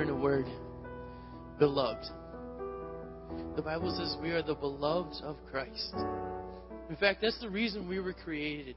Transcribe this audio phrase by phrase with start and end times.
[0.00, 0.46] learn a word
[1.58, 2.06] beloved.
[3.54, 5.92] The Bible says we are the beloved of Christ.
[6.88, 8.76] In fact, that's the reason we were created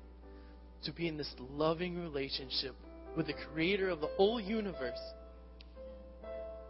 [0.84, 2.76] to be in this loving relationship
[3.16, 5.00] with the creator of the whole universe.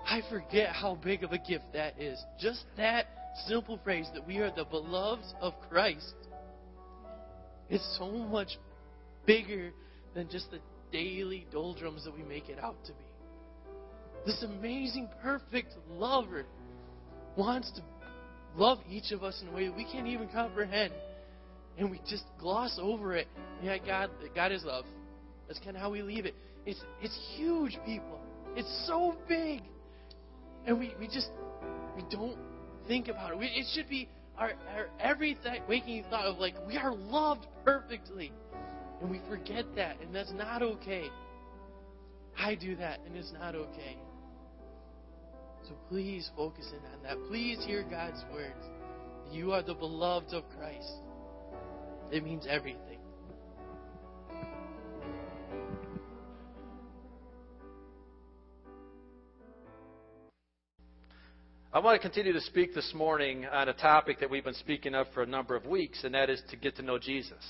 [0.06, 2.24] I forget how big of a gift that is.
[2.40, 3.08] Just that
[3.48, 6.14] simple phrase that we are the beloved of Christ.
[7.72, 8.50] It's so much
[9.26, 9.72] bigger
[10.14, 10.60] than just the
[10.92, 13.13] daily doldrums that we make it out to be.
[14.26, 16.46] This amazing, perfect lover
[17.36, 17.82] wants to
[18.56, 20.94] love each of us in a way that we can't even comprehend.
[21.78, 23.28] And we just gloss over it.
[23.62, 24.86] Yeah, God, God is love.
[25.48, 26.36] That's kind of how we leave it.
[26.66, 28.20] It's, it's huge, people.
[28.56, 29.62] It's so big.
[30.66, 31.30] And we, we just,
[31.96, 32.38] we don't
[32.88, 33.38] think about it.
[33.38, 37.46] We, it should be our, our every th- waking thought of like, we are loved
[37.66, 38.32] perfectly.
[39.02, 41.08] And we forget that, and that's not okay.
[42.38, 43.98] I do that, and it's not okay.
[45.68, 47.28] So please focus in on that.
[47.30, 48.66] Please hear God's words.
[49.32, 50.92] You are the beloved of Christ.
[52.12, 53.00] It means everything.
[61.72, 64.94] I want to continue to speak this morning on a topic that we've been speaking
[64.94, 67.44] of for a number of weeks, and that is to get to know Jesus.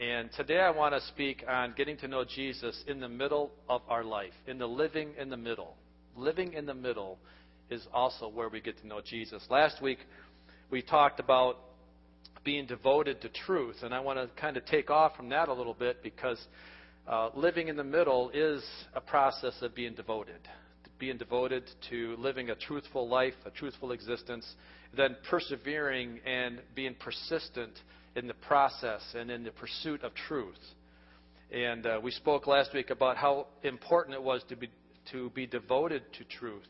[0.00, 3.82] And today I want to speak on getting to know Jesus in the middle of
[3.88, 5.76] our life, in the living in the middle.
[6.16, 7.18] Living in the middle
[7.70, 9.42] is also where we get to know Jesus.
[9.48, 9.98] Last week
[10.70, 11.56] we talked about
[12.44, 15.52] being devoted to truth, and I want to kind of take off from that a
[15.52, 16.40] little bit because
[17.08, 20.40] uh, living in the middle is a process of being devoted
[21.00, 24.46] being devoted to living a truthful life, a truthful existence,
[24.94, 27.72] then persevering and being persistent
[28.14, 30.60] in the process and in the pursuit of truth.
[31.50, 34.68] And uh, we spoke last week about how important it was to be
[35.12, 36.68] to be devoted to truth,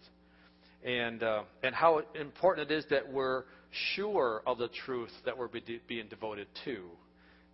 [0.84, 3.44] and uh, and how important it is that we're
[3.94, 6.84] sure of the truth that we're be- being devoted to,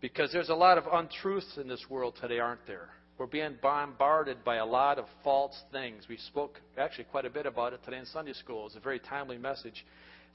[0.00, 2.88] because there's a lot of untruths in this world today, aren't there?
[3.18, 6.04] We're being bombarded by a lot of false things.
[6.08, 8.60] We spoke actually quite a bit about it today in Sunday school.
[8.60, 9.86] It was a very timely message,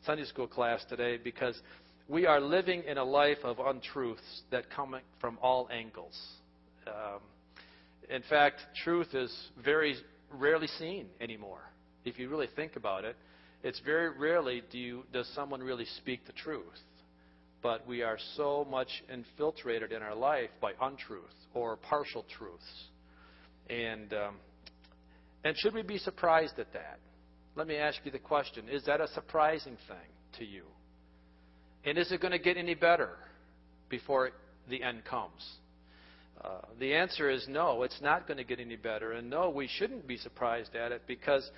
[0.05, 1.59] Sunday school class today, because
[2.07, 6.19] we are living in a life of untruths that come from all angles.
[6.87, 7.19] Um,
[8.09, 9.31] in fact, truth is
[9.63, 9.95] very
[10.33, 11.61] rarely seen anymore.
[12.05, 13.15] If you really think about it,
[13.63, 16.79] it's very rarely do you, does someone really speak the truth
[17.61, 22.89] but we are so much infiltrated in our life by untruth or partial truths.
[23.69, 24.35] And, um,
[25.43, 26.99] and should we be surprised at that?
[27.55, 30.63] Let me ask you the question Is that a surprising thing to you?
[31.83, 33.11] And is it going to get any better
[33.89, 34.31] before
[34.69, 35.41] the end comes?
[36.43, 39.11] Uh, the answer is no, it's not going to get any better.
[39.13, 41.49] And no, we shouldn't be surprised at it because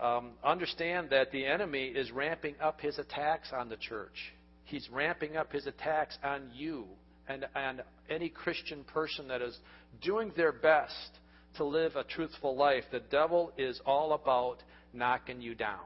[0.00, 4.34] um, understand that the enemy is ramping up his attacks on the church.
[4.64, 6.86] He's ramping up his attacks on you
[7.28, 9.56] and, and any Christian person that is
[10.00, 11.18] doing their best
[11.56, 12.84] to live a truthful life.
[12.90, 15.80] The devil is all about knocking you down.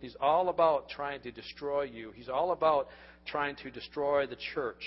[0.00, 2.12] He's all about trying to destroy you.
[2.14, 2.88] He's all about
[3.26, 4.82] trying to destroy the church.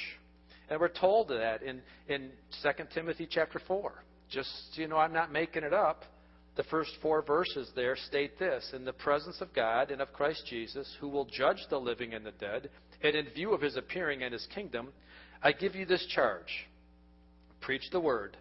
[0.70, 2.32] And we're told that in, in
[2.64, 4.04] 2 Timothy chapter 4.
[4.30, 6.04] Just so you know, I'm not making it up.
[6.56, 10.44] The first four verses there state this In the presence of God and of Christ
[10.50, 12.70] Jesus, who will judge the living and the dead,
[13.04, 14.90] and in view of his appearing and his kingdom,
[15.44, 16.68] I give you this charge
[17.62, 18.38] preach the word.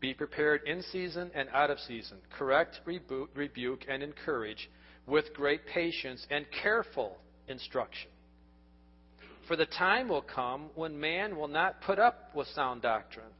[0.00, 2.18] Be prepared in season and out of season.
[2.36, 4.70] Correct, rebuke, rebuke, and encourage
[5.06, 8.10] with great patience and careful instruction.
[9.48, 13.32] For the time will come when man will not put up with sound doctrine.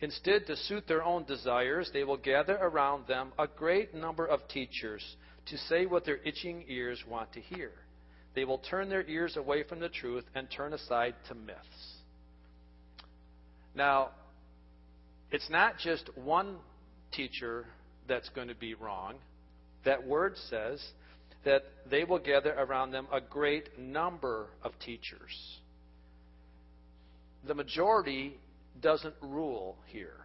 [0.00, 4.46] Instead, to suit their own desires, they will gather around them a great number of
[4.48, 5.02] teachers
[5.46, 7.72] to say what their itching ears want to hear.
[8.34, 11.94] They will turn their ears away from the truth and turn aside to myths.
[13.74, 14.10] Now,
[15.30, 16.56] it's not just one
[17.12, 17.64] teacher
[18.06, 19.14] that's going to be wrong.
[19.86, 20.84] That word says
[21.44, 25.58] that they will gather around them a great number of teachers.
[27.46, 28.34] The majority
[28.80, 30.16] doesn't rule here.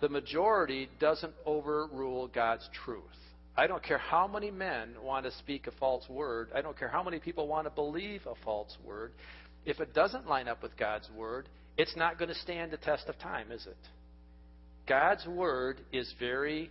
[0.00, 3.02] The majority doesn't overrule God's truth.
[3.56, 6.50] I don't care how many men want to speak a false word.
[6.54, 9.12] I don't care how many people want to believe a false word.
[9.64, 11.48] If it doesn't line up with God's word,
[11.78, 13.76] it's not going to stand the test of time, is it?
[14.86, 16.70] God's word is very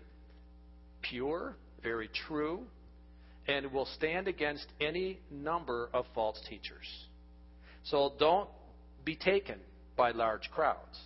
[1.02, 2.62] pure, very true,
[3.48, 6.86] and will stand against any number of false teachers.
[7.84, 8.50] So don't
[9.04, 9.60] be taken
[9.96, 11.00] by large crowds.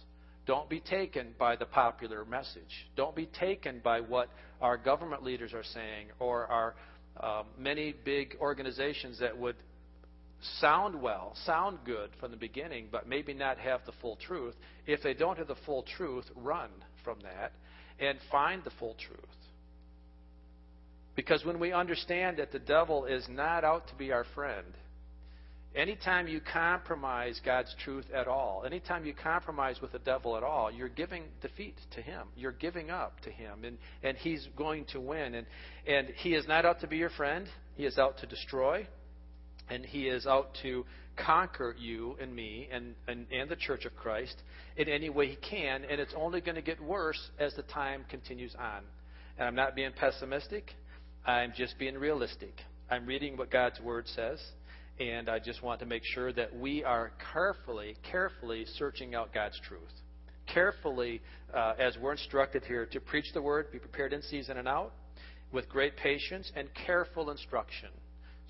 [0.46, 2.88] Don't be taken by the popular message.
[2.96, 4.30] Don't be taken by what
[4.62, 6.76] our government leaders are saying or our
[7.20, 9.58] uh, many big organizations that would
[10.60, 14.56] sound well, sound good from the beginning, but maybe not have the full truth.
[14.88, 16.70] If they don't have the full truth, run
[17.04, 17.52] from that
[18.00, 19.20] and find the full truth.
[21.20, 24.66] Because when we understand that the devil is not out to be our friend,
[25.76, 30.72] anytime you compromise God's truth at all, anytime you compromise with the devil at all,
[30.72, 32.30] you're giving defeat to him.
[32.38, 35.36] You're giving up to him, and, and he's going to win.
[35.36, 35.46] And,
[35.86, 38.88] and he is not out to be your friend, he is out to destroy,
[39.70, 40.86] and he is out to
[41.18, 44.38] conquer you and me and, and, and the church of Christ
[44.78, 48.06] in any way he can, and it's only going to get worse as the time
[48.10, 48.84] continues on.
[49.38, 50.72] And I'm not being pessimistic,
[51.26, 52.54] I'm just being realistic.
[52.90, 54.40] I'm reading what God's Word says,
[55.00, 59.60] and I just want to make sure that we are carefully, carefully searching out God's
[59.68, 59.82] truth.
[60.52, 61.22] Carefully,
[61.54, 64.94] uh, as we're instructed here, to preach the Word, be prepared in season and out,
[65.52, 67.90] with great patience and careful instruction.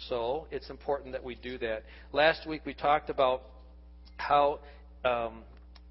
[0.07, 1.83] So it's important that we do that.
[2.13, 3.43] Last week we talked about
[4.17, 4.59] how
[5.03, 5.43] um,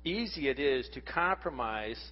[0.04, 2.02] easy it is to compromise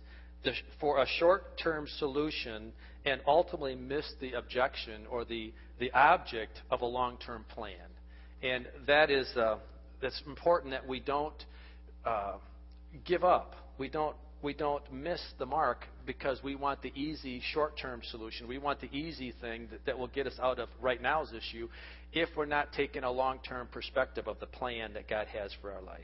[0.44, 2.72] the, for a short term solution
[3.06, 7.75] and ultimately miss the objection or the, the object of a long term plan.
[8.43, 9.56] And that is uh,
[10.03, 11.44] that's important that we don't
[12.05, 12.35] uh,
[13.05, 13.55] give up.
[13.79, 18.47] We don't we don't miss the mark because we want the easy short term solution.
[18.47, 21.69] We want the easy thing that, that will get us out of right now's issue
[22.12, 25.73] if we're not taking a long term perspective of the plan that God has for
[25.73, 26.00] our life.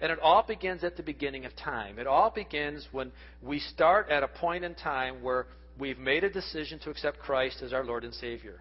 [0.00, 1.98] And it all begins at the beginning of time.
[1.98, 3.12] It all begins when
[3.42, 5.46] we start at a point in time where
[5.80, 8.60] we've made a decision to accept Christ as our Lord and Savior.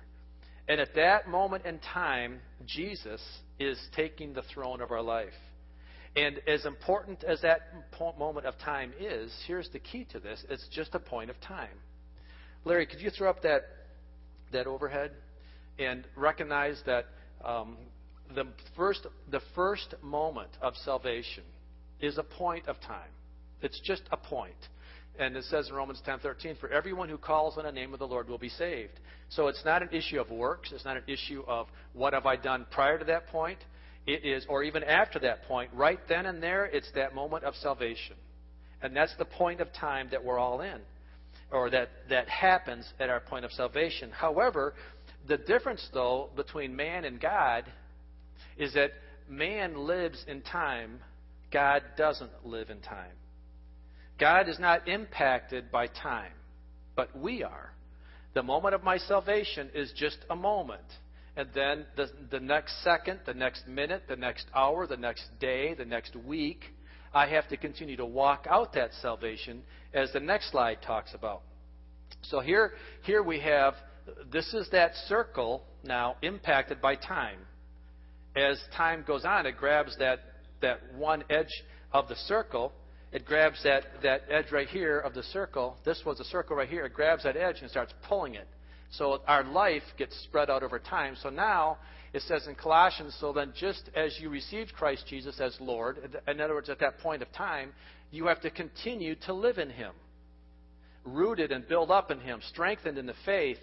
[0.67, 3.21] And at that moment in time, Jesus
[3.59, 5.33] is taking the throne of our life.
[6.15, 7.61] And as important as that
[8.17, 11.77] moment of time is, here's the key to this it's just a point of time.
[12.65, 13.63] Larry, could you throw up that,
[14.51, 15.11] that overhead
[15.77, 17.05] and recognize that
[17.43, 17.77] um,
[18.35, 18.45] the,
[18.75, 21.43] first, the first moment of salvation
[21.99, 23.11] is a point of time?
[23.61, 24.55] It's just a point.
[25.19, 28.07] And it says in Romans 10:13, "For everyone who calls on the name of the
[28.07, 30.71] Lord will be saved." So it's not an issue of works.
[30.71, 33.59] It's not an issue of what have I done prior to that point.
[34.07, 37.53] It is, or even after that point, right then and there, it's that moment of
[37.55, 38.15] salvation.
[38.81, 40.81] And that's the point of time that we're all in,
[41.51, 44.09] or that, that happens at our point of salvation.
[44.11, 44.73] However,
[45.27, 47.65] the difference, though, between man and God
[48.57, 48.93] is that
[49.27, 51.01] man lives in time,
[51.51, 53.18] God doesn't live in time.
[54.19, 56.33] God is not impacted by time,
[56.95, 57.73] but we are.
[58.33, 60.83] The moment of my salvation is just a moment.
[61.35, 65.73] And then the, the next second, the next minute, the next hour, the next day,
[65.73, 66.65] the next week,
[67.13, 69.63] I have to continue to walk out that salvation
[69.93, 71.41] as the next slide talks about.
[72.23, 72.73] So here,
[73.03, 73.75] here we have
[74.31, 77.39] this is that circle now impacted by time.
[78.35, 80.19] As time goes on, it grabs that,
[80.61, 82.71] that one edge of the circle
[83.11, 85.77] it grabs that, that edge right here of the circle.
[85.83, 86.85] This was a circle right here.
[86.85, 88.47] It grabs that edge and starts pulling it.
[88.91, 91.15] So our life gets spread out over time.
[91.21, 91.77] So now
[92.13, 96.41] it says in Colossians, so then just as you received Christ Jesus as Lord, in
[96.41, 97.71] other words, at that point of time,
[98.11, 99.93] you have to continue to live in Him,
[101.05, 103.59] rooted and built up in Him, strengthened in the faith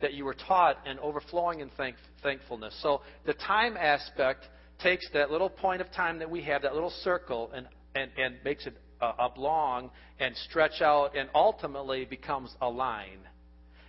[0.00, 2.74] that you were taught and overflowing in thank- thankfulness.
[2.82, 4.46] So the time aspect
[4.82, 8.36] takes that little point of time that we have, that little circle, and and, and
[8.44, 13.20] makes it uh, oblong and stretch out and ultimately becomes a line.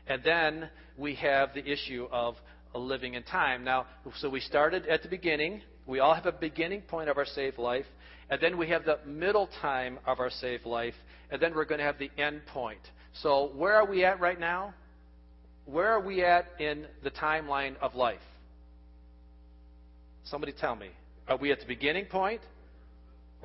[0.07, 2.35] And then we have the issue of
[2.73, 3.63] living in time.
[3.63, 3.85] Now,
[4.17, 5.61] so we started at the beginning.
[5.87, 7.85] We all have a beginning point of our saved life.
[8.29, 10.95] And then we have the middle time of our saved life.
[11.31, 12.81] And then we're going to have the end point.
[13.21, 14.73] So where are we at right now?
[15.65, 18.19] Where are we at in the timeline of life?
[20.25, 20.89] Somebody tell me.
[21.27, 22.41] Are we at the beginning point?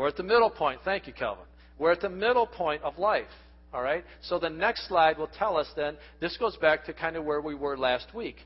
[0.01, 0.81] We're at the middle point.
[0.83, 1.45] Thank you, Kelvin.
[1.79, 3.27] We're at the middle point of life.
[3.71, 4.03] All right?
[4.23, 7.43] So the next slide will tell us then, this goes back to kind of where
[7.43, 8.37] we were last week.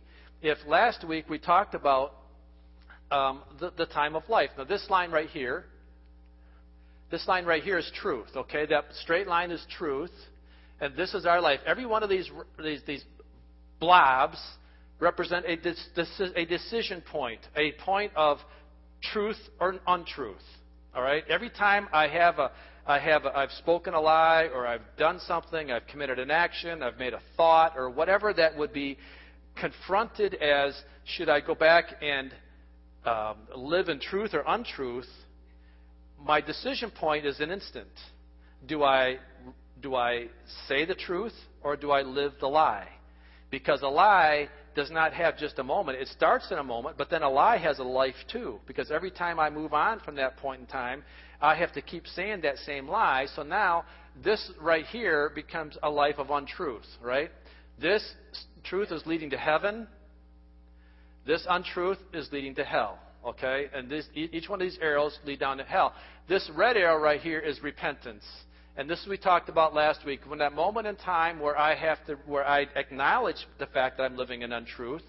[0.43, 2.15] If last week we talked about
[3.13, 4.51] um, the, the time of life.
[4.59, 5.67] Now, this line right here,
[7.13, 8.67] this line right here is truth, okay?
[8.67, 10.11] That straight line is truth,
[10.81, 11.61] and this is our life.
[11.65, 12.29] Every one of these,
[12.61, 13.05] these, these
[13.79, 14.39] blobs
[14.99, 15.57] represent a,
[16.35, 18.39] a decision point, a point of
[19.13, 20.43] truth or untruth.
[20.95, 21.25] All right?
[21.29, 22.53] Every time I have a
[22.87, 26.83] I have a, I've spoken a lie or I've done something, I've committed an action,
[26.83, 28.99] I've made a thought or whatever that would be
[29.57, 32.31] confronted as should I go back and
[33.07, 35.09] um, live in truth or untruth,
[36.21, 37.89] my decision point is an instant.
[38.67, 39.19] do I
[39.81, 40.29] do I
[40.69, 42.89] say the truth or do I live the lie?
[43.51, 45.99] Because a lie does not have just a moment.
[46.01, 48.61] It starts in a moment, but then a lie has a life too.
[48.67, 51.05] Because every time I move on from that point in time,
[51.41, 53.27] I have to keep saying that same lie.
[53.35, 53.85] So now
[54.23, 57.31] this right here becomes a life of untruth, right?
[57.81, 58.15] This
[58.65, 59.87] truth is leading to heaven.
[61.27, 62.99] This untruth is leading to hell.
[63.27, 63.67] Okay?
[63.75, 65.95] And this, each one of these arrows lead down to hell.
[66.29, 68.25] This red arrow right here is repentance.
[68.77, 70.21] And this we talked about last week.
[70.27, 74.03] When that moment in time where I have to, where I acknowledge the fact that
[74.03, 75.05] I'm living in untruth,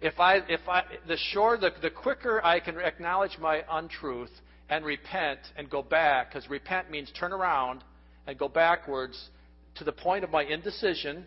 [0.00, 4.32] if I, if I, the sure, the, the quicker I can acknowledge my untruth
[4.68, 7.84] and repent and go back, because repent means turn around
[8.26, 9.28] and go backwards
[9.76, 11.26] to the point of my indecision,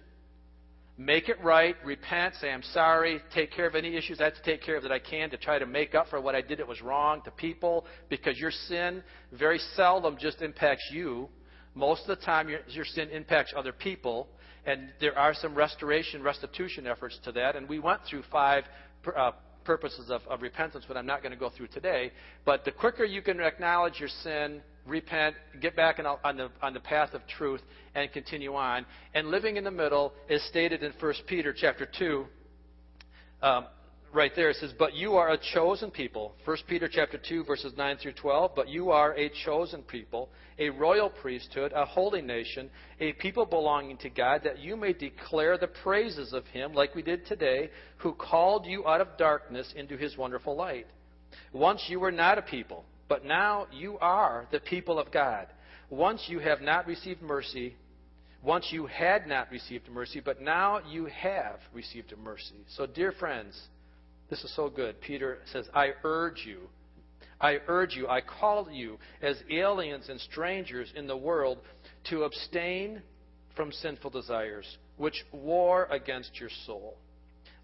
[0.98, 4.44] make it right, repent, say I'm sorry, take care of any issues I have to
[4.44, 6.60] take care of that I can to try to make up for what I did
[6.60, 9.01] that was wrong to people, because your sin
[9.32, 11.30] very seldom just impacts you.
[11.77, 14.27] Most of the time, your, your sin impacts other people,
[14.65, 17.55] and there are some restoration, restitution efforts to that.
[17.55, 18.63] And we went through five
[19.15, 19.31] uh,
[19.63, 22.12] purposes of, of repentance, but I'm not going to go through today.
[22.46, 26.79] But the quicker you can acknowledge your sin, repent, get back on the, on the
[26.79, 27.62] path of truth,
[27.93, 28.84] and continue on.
[29.13, 32.25] And living in the middle is stated in 1 Peter chapter 2.
[33.43, 33.65] Um,
[34.13, 36.33] right there it says, But you are a chosen people.
[36.45, 38.51] 1 Peter chapter 2, verses 9 through 12.
[38.55, 43.97] But you are a chosen people, a royal priesthood, a holy nation, a people belonging
[43.97, 48.13] to God, that you may declare the praises of him, like we did today, who
[48.13, 50.87] called you out of darkness into his wonderful light.
[51.53, 55.47] Once you were not a people but now you are the people of God.
[55.89, 57.75] Once you have not received mercy,
[58.43, 62.65] once you had not received mercy, but now you have received mercy.
[62.75, 63.59] So, dear friends,
[64.29, 65.00] this is so good.
[65.01, 66.67] Peter says, I urge you,
[67.39, 71.60] I urge you, I call you as aliens and strangers in the world
[72.10, 73.01] to abstain
[73.55, 76.98] from sinful desires, which war against your soul.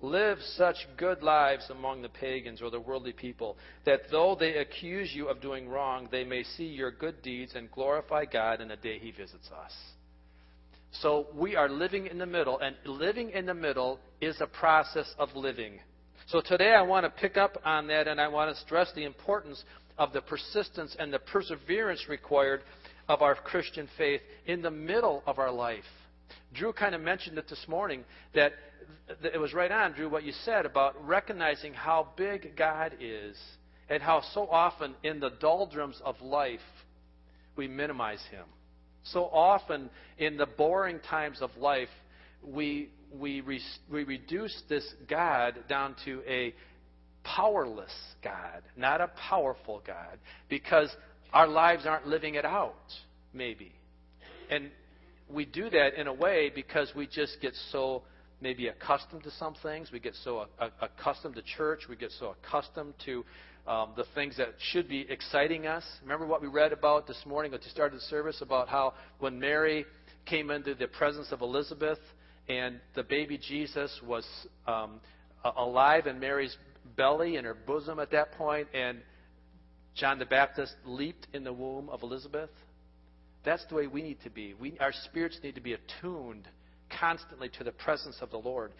[0.02, 5.14] Live such good lives among the pagans or the worldly people that though they accuse
[5.14, 8.76] you of doing wrong, they may see your good deeds and glorify God in the
[8.76, 9.72] day He visits us.
[10.92, 15.12] So we are living in the middle, and living in the middle is a process
[15.18, 15.80] of living.
[16.28, 19.04] So today I want to pick up on that and I want to stress the
[19.04, 19.64] importance
[19.98, 22.62] of the persistence and the perseverance required
[23.10, 25.84] of our Christian faith in the middle of our life.
[26.54, 28.54] Drew kind of mentioned it this morning that
[29.34, 33.38] it was right on, Drew, what you said about recognizing how big God is
[33.90, 36.60] and how so often in the doldrums of life
[37.56, 38.46] we minimize Him.
[39.04, 41.90] So often in the boring times of life,
[42.42, 42.90] we,
[43.20, 46.54] we, re, we reduce this God down to a
[47.24, 47.94] powerless
[48.24, 50.18] God, not a powerful God,
[50.50, 50.90] because
[51.32, 52.76] our lives aren't living it out,
[53.34, 53.72] maybe.
[54.50, 54.70] And
[55.30, 58.04] we do that in a way because we just get so
[58.42, 59.90] maybe accustomed to some things.
[59.92, 60.48] We get so
[60.82, 61.84] accustomed to church.
[61.90, 63.24] We get so accustomed to
[63.66, 65.84] um, the things that should be exciting us.
[66.02, 68.94] Remember what we read about this morning at the start of the service about how
[69.20, 69.86] when Mary
[70.26, 72.00] came into the presence of Elizabeth
[72.48, 74.26] and the baby Jesus was
[74.68, 75.00] um,
[75.56, 76.56] alive in Mary's
[76.96, 79.00] belly in her bosom at that point, and
[79.96, 82.50] John the Baptist leaped in the womb of Elizabeth.
[83.46, 84.54] That's the way we need to be.
[84.54, 86.48] We, our spirits need to be attuned
[87.00, 88.72] constantly to the presence of the Lord.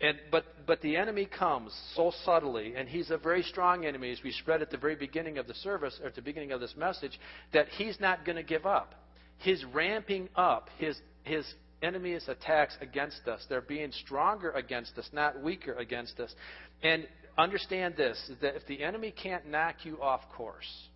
[0.00, 4.18] And, but, but the enemy comes so subtly, and he's a very strong enemy, as
[4.24, 6.74] we spread at the very beginning of the service, or at the beginning of this
[6.76, 7.18] message,
[7.52, 8.94] that he's not going to give up.
[9.38, 11.46] He's ramping up his, his
[11.82, 13.44] enemy's attacks against us.
[13.48, 16.34] They're being stronger against us, not weaker against us.
[16.82, 17.06] And
[17.38, 20.88] understand this that if the enemy can't knock you off course,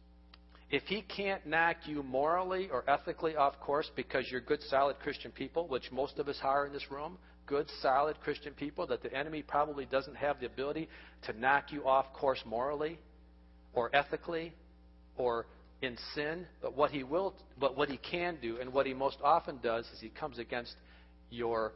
[0.71, 5.31] if he can't knock you morally or ethically off course because you're good, solid Christian
[5.31, 9.13] people, which most of us are in this room, good, solid Christian people, that the
[9.13, 10.89] enemy probably doesn't have the ability
[11.27, 12.99] to knock you off course morally
[13.75, 14.53] or ethically
[15.17, 15.47] or
[15.83, 19.19] in sin, but what he will, but what he can do, and what he most
[19.23, 20.75] often does, is he comes against
[21.31, 21.73] your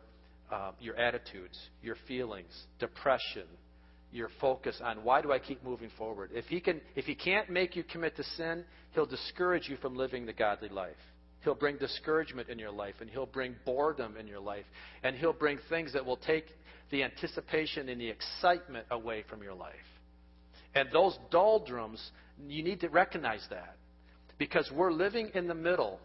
[0.50, 3.44] uh, your attitudes, your feelings, depression,
[4.12, 6.30] your focus on why do I keep moving forward.
[6.32, 8.64] If he can, if he can't make you commit to sin,
[8.94, 10.96] he'll discourage you from living the godly life.
[11.44, 14.64] He'll bring discouragement in your life, and he'll bring boredom in your life,
[15.02, 16.46] and he'll bring things that will take
[16.90, 19.74] the anticipation and the excitement away from your life.
[20.74, 22.02] And those doldrums,
[22.48, 23.77] you need to recognize that
[24.38, 26.00] because we're living in the middle.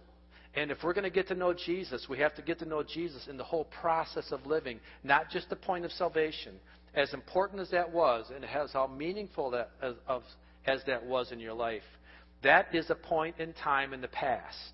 [0.56, 2.84] And if we're going to get to know Jesus, we have to get to know
[2.84, 6.56] Jesus in the whole process of living, not just the point of salvation,
[6.94, 10.24] as important as that was, and as how meaningful that as, of,
[10.66, 11.82] as that was in your life,
[12.44, 14.74] that is a point in time in the past.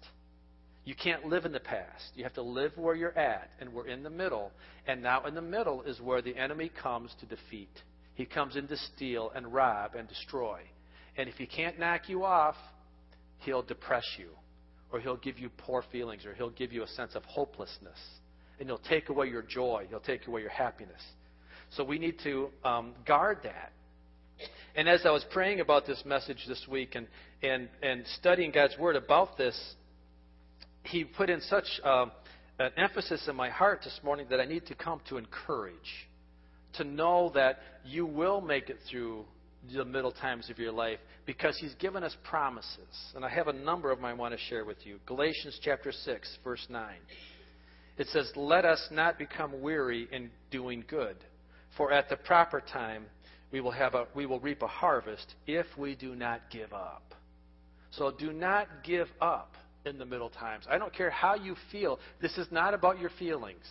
[0.83, 2.11] You can't live in the past.
[2.15, 4.51] You have to live where you're at, and we're in the middle.
[4.87, 7.69] And now in the middle is where the enemy comes to defeat.
[8.15, 10.61] He comes in to steal and rob and destroy.
[11.15, 12.55] And if he can't knock you off,
[13.39, 14.29] he'll depress you,
[14.91, 17.99] or he'll give you poor feelings, or he'll give you a sense of hopelessness.
[18.59, 21.01] And he'll take away your joy, he'll take away your happiness.
[21.71, 23.71] So we need to um, guard that.
[24.75, 27.07] And as I was praying about this message this week and,
[27.41, 29.57] and, and studying God's Word about this,
[30.83, 32.11] he put in such um,
[32.59, 35.75] an emphasis in my heart this morning that I need to come to encourage,
[36.73, 39.25] to know that you will make it through
[39.73, 43.13] the middle times of your life because he's given us promises.
[43.15, 44.99] And I have a number of them I want to share with you.
[45.05, 46.95] Galatians chapter 6, verse 9.
[47.97, 51.17] It says, Let us not become weary in doing good,
[51.77, 53.05] for at the proper time
[53.51, 57.13] we will, have a, we will reap a harvest if we do not give up.
[57.91, 60.65] So do not give up in the middle times.
[60.69, 61.99] I don't care how you feel.
[62.21, 63.65] This is not about your feelings.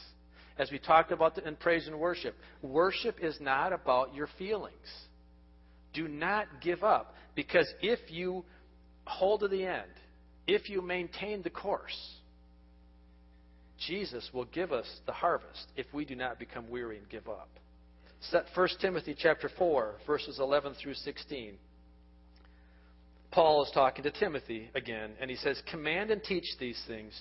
[0.58, 4.74] As we talked about in praise and worship, worship is not about your feelings.
[5.98, 8.44] Do not give up because if you
[9.04, 9.90] hold to the end,
[10.46, 11.98] if you maintain the course,
[13.84, 17.48] Jesus will give us the harvest if we do not become weary and give up.
[18.30, 21.54] Set 1 Timothy chapter 4 verses 11 through 16.
[23.32, 27.12] Paul is talking to Timothy again, and he says, Command and teach these things.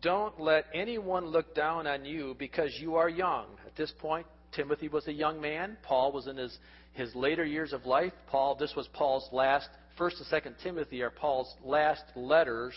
[0.00, 3.48] Don't let anyone look down on you because you are young.
[3.66, 5.76] At this point, Timothy was a young man.
[5.82, 6.56] Paul was in his,
[6.94, 8.12] his later years of life.
[8.28, 12.74] Paul, this was Paul's last, first and second Timothy are Paul's last letters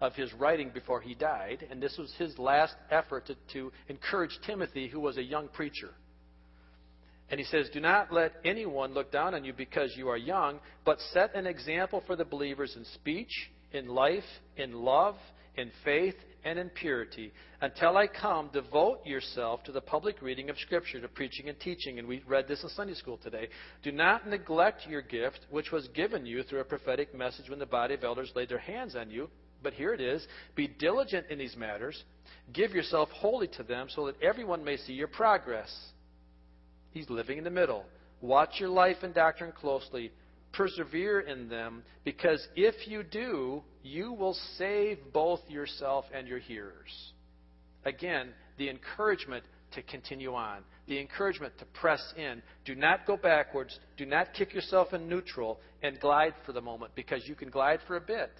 [0.00, 1.66] of his writing before he died.
[1.70, 5.90] And this was his last effort to, to encourage Timothy, who was a young preacher.
[7.30, 10.58] And he says, Do not let anyone look down on you because you are young,
[10.84, 13.30] but set an example for the believers in speech,
[13.72, 14.24] in life,
[14.56, 15.14] in love,
[15.56, 17.32] in faith, and in purity.
[17.60, 21.98] Until I come, devote yourself to the public reading of Scripture, to preaching and teaching.
[21.98, 23.48] And we read this in Sunday school today.
[23.82, 27.66] Do not neglect your gift, which was given you through a prophetic message when the
[27.66, 29.28] body of elders laid their hands on you.
[29.62, 30.26] But here it is
[30.56, 32.02] Be diligent in these matters,
[32.52, 35.72] give yourself wholly to them, so that everyone may see your progress.
[36.90, 37.84] He's living in the middle.
[38.20, 40.12] Watch your life and doctrine closely.
[40.52, 47.12] Persevere in them, because if you do, you will save both yourself and your hearers.
[47.84, 52.42] Again, the encouragement to continue on, the encouragement to press in.
[52.64, 53.78] Do not go backwards.
[53.96, 57.80] Do not kick yourself in neutral and glide for the moment, because you can glide
[57.86, 58.30] for a bit,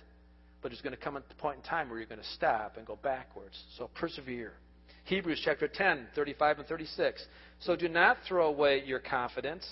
[0.61, 2.87] but there's going to come a point in time where you're going to stop and
[2.87, 3.59] go backwards.
[3.79, 4.53] So persevere.
[5.05, 7.27] Hebrews chapter 10, 35 and 36.
[7.61, 9.66] So do not throw away your confidence.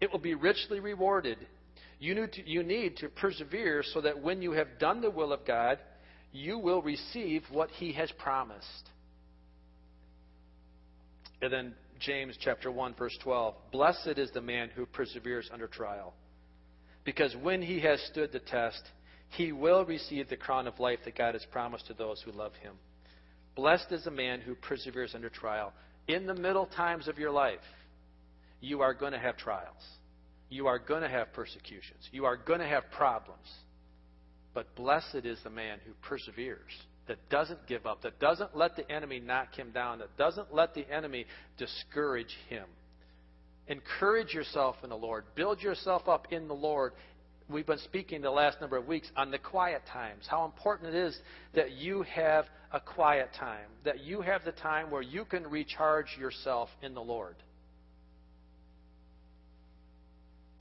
[0.00, 1.38] It will be richly rewarded.
[2.02, 5.32] You need, to, you need to persevere so that when you have done the will
[5.32, 5.78] of God,
[6.32, 8.90] you will receive what He has promised.
[11.40, 13.54] And then James chapter 1 verse 12.
[13.70, 16.12] Blessed is the man who perseveres under trial.
[17.04, 18.82] Because when he has stood the test,
[19.30, 22.54] he will receive the crown of life that God has promised to those who love
[22.54, 22.74] him.
[23.54, 25.72] Blessed is the man who perseveres under trial.
[26.08, 27.60] In the middle times of your life,
[28.60, 29.84] you are going to have trials.
[30.52, 32.08] You are going to have persecutions.
[32.12, 33.48] You are going to have problems.
[34.52, 36.72] But blessed is the man who perseveres,
[37.08, 40.74] that doesn't give up, that doesn't let the enemy knock him down, that doesn't let
[40.74, 41.24] the enemy
[41.56, 42.66] discourage him.
[43.66, 45.24] Encourage yourself in the Lord.
[45.34, 46.92] Build yourself up in the Lord
[47.48, 51.06] we've been speaking the last number of weeks on the quiet times, how important it
[51.06, 51.18] is
[51.54, 56.16] that you have a quiet time, that you have the time where you can recharge
[56.18, 57.36] yourself in the Lord.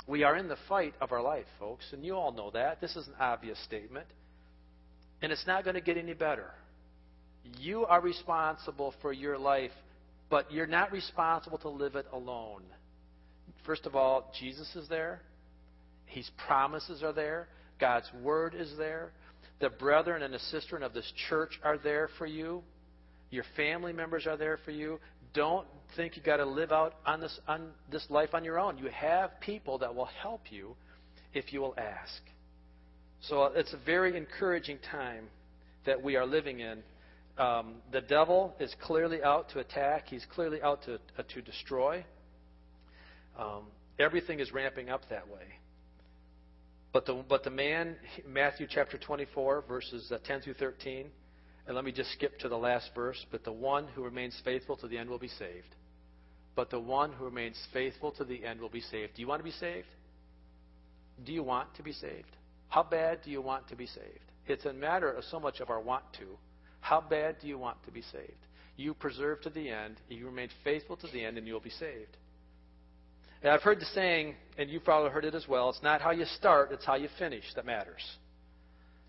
[0.07, 2.81] We are in the fight of our life, folks, and you all know that.
[2.81, 4.07] This is an obvious statement.
[5.21, 6.51] And it's not going to get any better.
[7.59, 9.71] You are responsible for your life,
[10.29, 12.63] but you're not responsible to live it alone.
[13.65, 15.21] First of all, Jesus is there.
[16.05, 17.47] His promises are there.
[17.79, 19.11] God's word is there.
[19.59, 22.63] The brethren and the sisters of this church are there for you.
[23.29, 24.99] Your family members are there for you.
[25.33, 28.77] Don't think you've got to live out on this on this life on your own.
[28.77, 30.75] You have people that will help you
[31.33, 32.21] if you will ask.
[33.21, 35.25] So it's a very encouraging time
[35.85, 36.83] that we are living in.
[37.37, 40.07] Um, the devil is clearly out to attack.
[40.07, 42.03] He's clearly out to uh, to destroy.
[43.37, 43.63] Um,
[43.99, 45.59] everything is ramping up that way.
[46.93, 47.95] But the, but the man,
[48.27, 51.07] Matthew chapter 24, verses uh, 10 through 13,
[51.65, 53.25] and let me just skip to the last verse.
[53.31, 55.73] But the one who remains faithful to the end will be saved.
[56.55, 59.15] But the one who remains faithful to the end will be saved.
[59.15, 59.87] Do you want to be saved?
[61.25, 62.35] Do you want to be saved?
[62.69, 64.31] How bad do you want to be saved?
[64.47, 66.37] It's a matter of so much of our want to
[66.79, 68.47] How bad do you want to be saved?
[68.75, 72.17] You preserve to the end, you remain faithful to the end, and you'll be saved.
[73.43, 76.11] And I've heard the saying, and you've probably heard it as well it's not how
[76.11, 78.01] you start, it's how you finish that matters.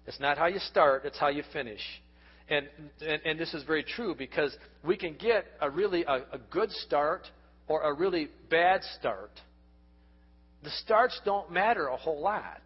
[0.07, 1.81] It's not how you start, it's how you finish.
[2.49, 2.69] And,
[3.07, 6.71] and, and this is very true because we can get a really a, a good
[6.71, 7.29] start
[7.69, 9.31] or a really bad start.
[10.63, 12.63] The starts don't matter a whole lot,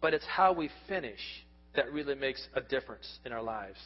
[0.00, 1.20] but it's how we finish
[1.74, 3.78] that really makes a difference in our lives.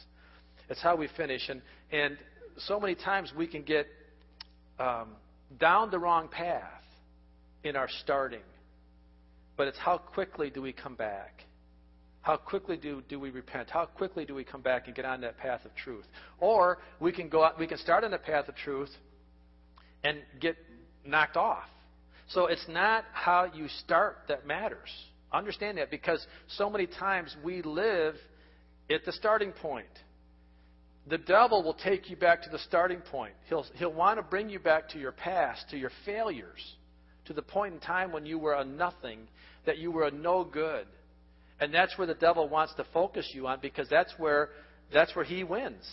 [0.69, 1.47] It's how we finish.
[1.49, 1.61] And,
[1.91, 2.17] and
[2.57, 3.87] so many times we can get
[4.79, 5.09] um,
[5.59, 6.83] down the wrong path
[7.63, 8.41] in our starting,
[9.55, 11.43] but it's how quickly do we come back?
[12.21, 13.69] How quickly do, do we repent?
[13.69, 16.05] How quickly do we come back and get on that path of truth?
[16.39, 18.89] Or we can go out, we can start on the path of truth
[20.03, 20.57] and get
[21.05, 21.67] knocked off.
[22.29, 24.89] So it's not how you start that matters.
[25.31, 28.15] Understand that because so many times we live
[28.89, 29.87] at the starting point.
[31.09, 33.33] The devil will take you back to the starting point.
[33.47, 36.75] He'll, he'll want to bring you back to your past, to your failures,
[37.25, 39.27] to the point in time when you were a nothing,
[39.65, 40.85] that you were a no good.
[41.59, 44.49] And that's where the devil wants to focus you on because that's where,
[44.93, 45.85] that's where he wins.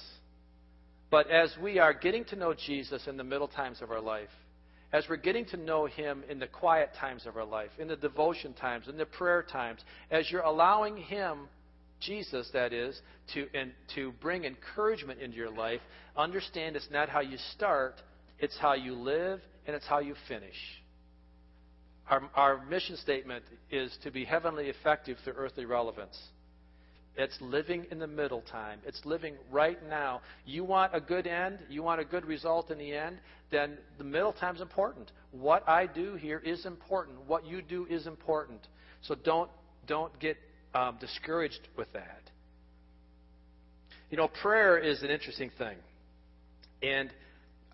[1.10, 4.28] But as we are getting to know Jesus in the middle times of our life,
[4.94, 7.96] as we're getting to know Him in the quiet times of our life, in the
[7.96, 11.48] devotion times, in the prayer times, as you're allowing Him,
[12.00, 13.00] Jesus that is,
[13.34, 15.80] to, and, to bring encouragement into your life,
[16.16, 17.94] understand it's not how you start,
[18.38, 20.54] it's how you live, and it's how you finish.
[22.08, 26.18] Our, our mission statement is to be heavenly effective through earthly relevance.
[27.16, 28.80] It's living in the middle time.
[28.84, 30.20] It's living right now.
[30.44, 33.18] You want a good end, you want a good result in the end,
[33.50, 35.12] then the middle time is important.
[35.30, 37.18] What I do here is important.
[37.26, 38.66] What you do is important.
[39.02, 39.50] So don't
[39.86, 40.36] don't get
[40.74, 42.22] um, discouraged with that.
[44.10, 45.76] You know, prayer is an interesting thing,
[46.82, 47.10] and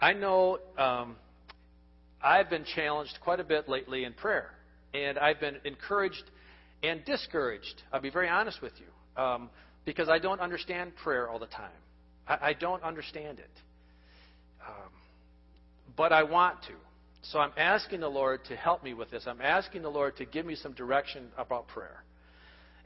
[0.01, 1.16] I know um,
[2.23, 4.51] I've been challenged quite a bit lately in prayer,
[4.93, 6.25] and I've been encouraged
[6.83, 7.83] and discouraged.
[7.93, 9.51] I'll be very honest with you um,
[9.85, 11.71] because I don't understand prayer all the time.
[12.27, 13.51] I, I don't understand it.
[14.67, 14.91] Um,
[15.97, 16.75] but I want to.
[17.23, 19.25] So I'm asking the Lord to help me with this.
[19.27, 22.03] I'm asking the Lord to give me some direction about prayer.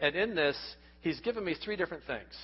[0.01, 0.57] And in this,
[1.01, 2.35] He's given me three different things.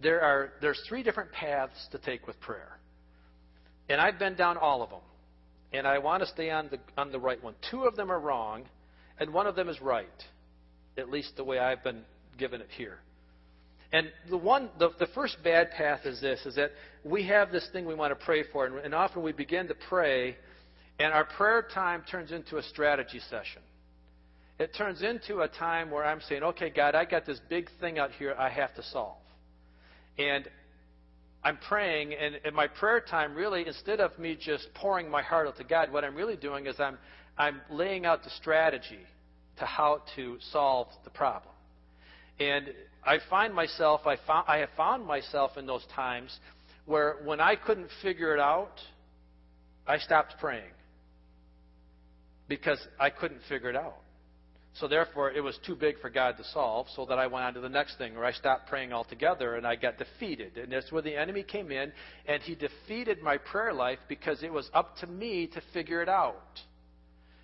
[0.00, 2.78] There are there's three different paths to take with prayer.
[3.88, 5.00] And I've been down all of them.
[5.72, 7.54] And I want to stay on the on the right one.
[7.70, 8.64] Two of them are wrong,
[9.18, 10.06] and one of them is right.
[10.98, 12.02] At least the way I've been
[12.38, 12.98] given it here.
[13.92, 16.72] And the one, the, the first bad path is this: is that
[17.04, 19.74] we have this thing we want to pray for, and, and often we begin to
[19.88, 20.36] pray,
[20.98, 23.62] and our prayer time turns into a strategy session.
[24.58, 27.98] It turns into a time where I'm saying, "Okay, God, I got this big thing
[27.98, 29.22] out here I have to solve,"
[30.18, 30.48] and
[31.44, 35.48] I'm praying, and in my prayer time, really, instead of me just pouring my heart
[35.48, 36.98] out to God, what I'm really doing is I'm
[37.38, 39.00] I'm laying out the strategy
[39.58, 41.54] to how to solve the problem.
[42.38, 42.72] And
[43.04, 46.36] I find myself, I, found, I have found myself in those times
[46.86, 48.80] where when I couldn't figure it out,
[49.86, 50.72] I stopped praying
[52.48, 53.98] because I couldn't figure it out.
[54.74, 57.54] So therefore, it was too big for God to solve, so that I went on
[57.54, 60.56] to the next thing, or I stopped praying altogether, and I got defeated.
[60.56, 61.92] And that's where the enemy came in,
[62.26, 66.08] and he defeated my prayer life because it was up to me to figure it
[66.08, 66.60] out.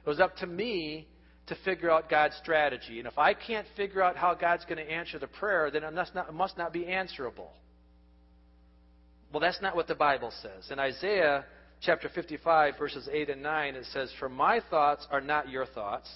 [0.06, 1.06] It was up to me
[1.48, 2.98] to figure out God's strategy.
[2.98, 5.92] And if I can't figure out how God's going to answer the prayer, then it
[5.92, 7.52] must not, it must not be answerable.
[9.32, 10.70] Well, that's not what the Bible says.
[10.70, 11.44] In Isaiah
[11.82, 16.08] chapter 55, verses 8 and 9, it says, For my thoughts are not your thoughts,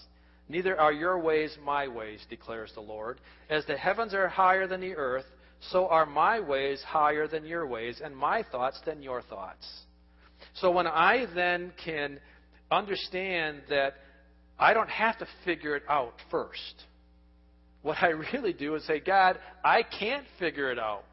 [0.49, 3.21] neither are your ways my ways, declares the Lord.
[3.51, 5.27] As the heavens are higher than the earth,
[5.71, 9.67] so are my ways higher than your ways, and my thoughts than your thoughts.
[10.55, 12.19] So when I then can
[12.71, 13.95] understand that
[14.59, 16.85] I don't have to figure it out first.
[17.83, 21.05] What I really do is say, God, I can't figure it out.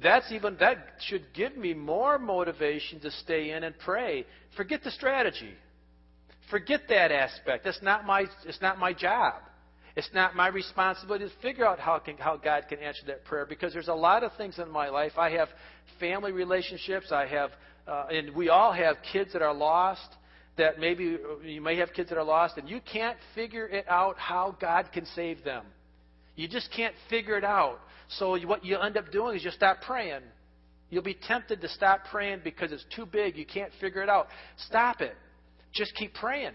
[0.00, 4.26] That's even that should give me more motivation to stay in and pray.
[4.56, 5.54] Forget the strategy.
[6.50, 7.64] Forget that aspect.
[7.64, 9.34] That's not my it's not my job.
[9.98, 13.44] It's not my responsibility to figure out how can, how God can answer that prayer
[13.44, 15.12] because there's a lot of things in my life.
[15.18, 15.48] I have
[15.98, 17.10] family relationships.
[17.10, 17.50] I have,
[17.88, 20.08] uh, and we all have kids that are lost
[20.56, 24.16] that maybe you may have kids that are lost and you can't figure it out
[24.18, 25.64] how God can save them.
[26.36, 27.80] You just can't figure it out.
[28.08, 30.22] So what you end up doing is you stop praying.
[30.90, 33.36] You'll be tempted to stop praying because it's too big.
[33.36, 34.28] You can't figure it out.
[34.58, 35.16] Stop it.
[35.74, 36.52] Just keep praying.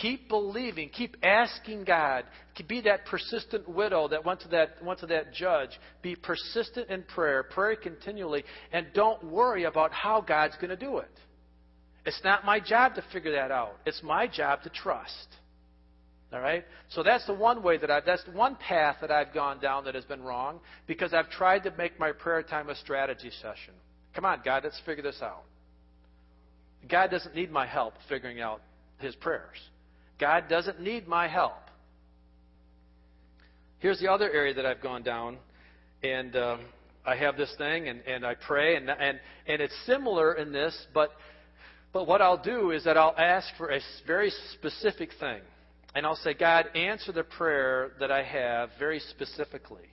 [0.00, 0.88] Keep believing.
[0.88, 2.24] Keep asking God.
[2.66, 5.70] Be that persistent widow that went to that, went to that judge.
[6.00, 7.42] Be persistent in prayer.
[7.42, 8.44] Pray continually.
[8.72, 11.10] And don't worry about how God's going to do it.
[12.06, 13.76] It's not my job to figure that out.
[13.84, 15.28] It's my job to trust.
[16.32, 16.64] All right?
[16.88, 19.94] So that's the one way that I've, that's one path that I've gone down that
[19.94, 23.74] has been wrong because I've tried to make my prayer time a strategy session.
[24.14, 25.44] Come on, God, let's figure this out.
[26.88, 28.60] God doesn't need my help figuring out
[28.98, 29.58] his prayers.
[30.18, 31.54] God doesn't need my help.
[33.78, 35.38] Here's the other area that I've gone down,
[36.04, 36.60] and um,
[37.04, 40.86] I have this thing, and, and I pray, and, and, and it's similar in this,
[40.94, 41.10] but,
[41.92, 45.40] but what I'll do is that I'll ask for a very specific thing.
[45.94, 49.90] And I'll say, God, answer the prayer that I have very specifically.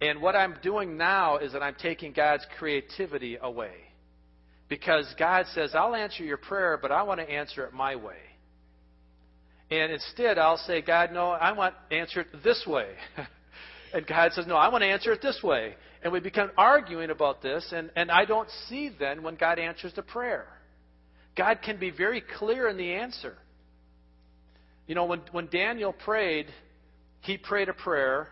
[0.00, 3.74] And what I'm doing now is that I'm taking God's creativity away.
[4.68, 8.16] Because God says, I'll answer your prayer, but I want to answer it my way.
[9.70, 12.88] And instead, I'll say, God, no, I want to answer it this way.
[13.94, 15.74] and God says, no, I want to answer it this way.
[16.02, 19.92] And we become arguing about this, and, and I don't see then when God answers
[19.94, 20.46] the prayer.
[21.36, 23.34] God can be very clear in the answer.
[24.86, 26.46] You know, when, when Daniel prayed,
[27.22, 28.28] he prayed a prayer,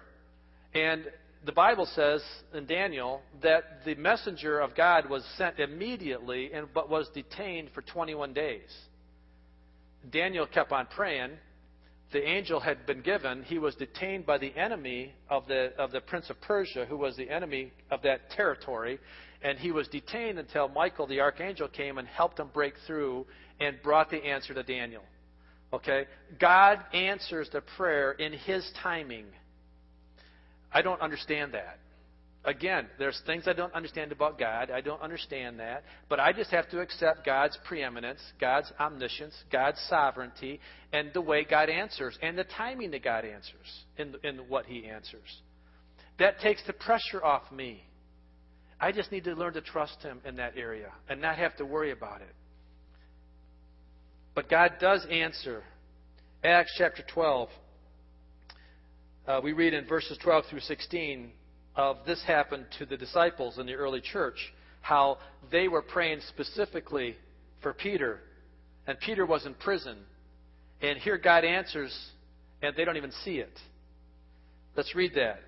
[0.75, 1.07] and
[1.45, 2.23] the Bible says
[2.55, 7.83] in Daniel that the messenger of God was sent immediately, and, but was detained for
[7.83, 8.71] 21 days.
[10.11, 11.31] Daniel kept on praying.
[12.13, 13.43] The angel had been given.
[13.43, 17.17] He was detained by the enemy of the, of the prince of Persia, who was
[17.17, 18.99] the enemy of that territory.
[19.43, 23.27] And he was detained until Michael, the archangel, came and helped him break through
[23.59, 25.03] and brought the answer to Daniel.
[25.73, 26.05] Okay?
[26.39, 29.27] God answers the prayer in His timing.
[30.73, 31.79] I don't understand that.
[32.45, 34.71] Again, there's things I don't understand about God.
[34.71, 35.85] I don't understand that.
[36.09, 40.59] But I just have to accept God's preeminence, God's omniscience, God's sovereignty,
[40.93, 44.87] and the way God answers, and the timing that God answers in, in what He
[44.87, 45.41] answers.
[46.19, 47.85] That takes the pressure off me.
[48.81, 51.65] I just need to learn to trust Him in that area and not have to
[51.65, 52.35] worry about it.
[54.35, 55.63] But God does answer.
[56.43, 57.49] Acts chapter 12.
[59.27, 61.31] Uh, we read in verses 12 through 16
[61.77, 65.19] of this happened to the disciples in the early church, how
[65.51, 67.17] they were praying specifically
[67.63, 68.21] for Peter,
[68.87, 69.97] and Peter was in prison.
[70.81, 71.97] And here God answers,
[72.63, 73.57] and they don't even see it.
[74.77, 75.41] Let's read that.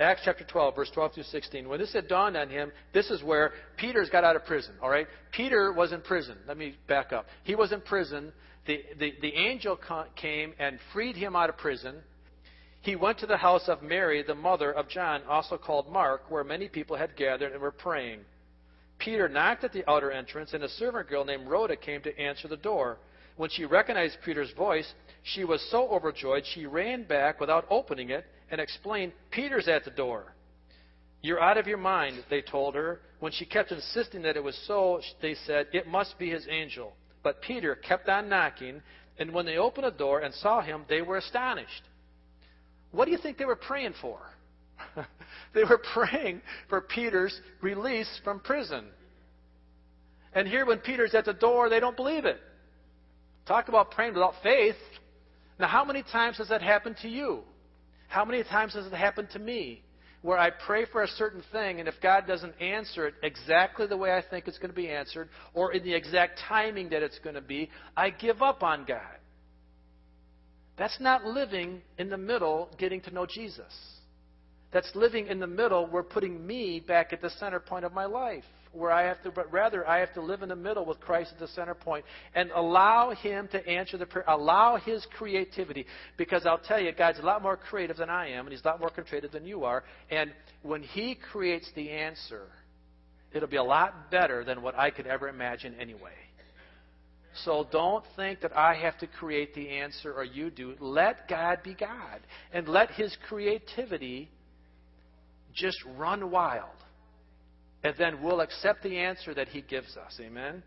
[0.00, 1.68] Acts chapter 12, verse 12 through 16.
[1.68, 4.90] When this had dawned on him, this is where Peter's got out of prison, all
[4.90, 5.06] right?
[5.32, 6.36] Peter was in prison.
[6.48, 7.26] Let me back up.
[7.44, 8.32] He was in prison.
[8.66, 9.78] The, the, the angel
[10.16, 11.96] came and freed him out of prison.
[12.86, 16.44] He went to the house of Mary, the mother of John, also called Mark, where
[16.44, 18.20] many people had gathered and were praying.
[19.00, 22.46] Peter knocked at the outer entrance, and a servant girl named Rhoda came to answer
[22.46, 22.98] the door.
[23.34, 24.94] When she recognized Peter's voice,
[25.24, 29.90] she was so overjoyed she ran back without opening it and explained, Peter's at the
[29.90, 30.36] door.
[31.22, 33.00] You're out of your mind, they told her.
[33.18, 36.94] When she kept insisting that it was so, they said, It must be his angel.
[37.24, 38.80] But Peter kept on knocking,
[39.18, 41.82] and when they opened the door and saw him, they were astonished.
[42.92, 44.18] What do you think they were praying for?
[45.54, 48.84] they were praying for Peter's release from prison.
[50.32, 52.38] And here, when Peter's at the door, they don't believe it.
[53.46, 54.76] Talk about praying without faith.
[55.58, 57.40] Now, how many times has that happened to you?
[58.08, 59.82] How many times has it happened to me
[60.22, 63.96] where I pray for a certain thing, and if God doesn't answer it exactly the
[63.96, 67.18] way I think it's going to be answered, or in the exact timing that it's
[67.20, 69.00] going to be, I give up on God?
[70.76, 73.72] That's not living in the middle, getting to know Jesus.
[74.72, 78.04] That's living in the middle, we're putting me back at the center point of my
[78.04, 81.00] life where I have to, but rather I have to live in the middle with
[81.00, 85.86] Christ at the center point and allow Him to answer the prayer, allow His creativity.
[86.16, 88.68] Because I'll tell you, God's a lot more creative than I am, and He's a
[88.68, 89.82] lot more creative than you are.
[90.10, 92.48] And when He creates the answer,
[93.32, 96.12] it'll be a lot better than what I could ever imagine anyway.
[97.44, 100.74] So don't think that I have to create the answer or you do.
[100.80, 102.20] Let God be God.
[102.52, 104.30] And let His creativity
[105.54, 106.76] just run wild
[107.86, 110.18] and then we'll accept the answer that He gives us.
[110.20, 110.62] Amen?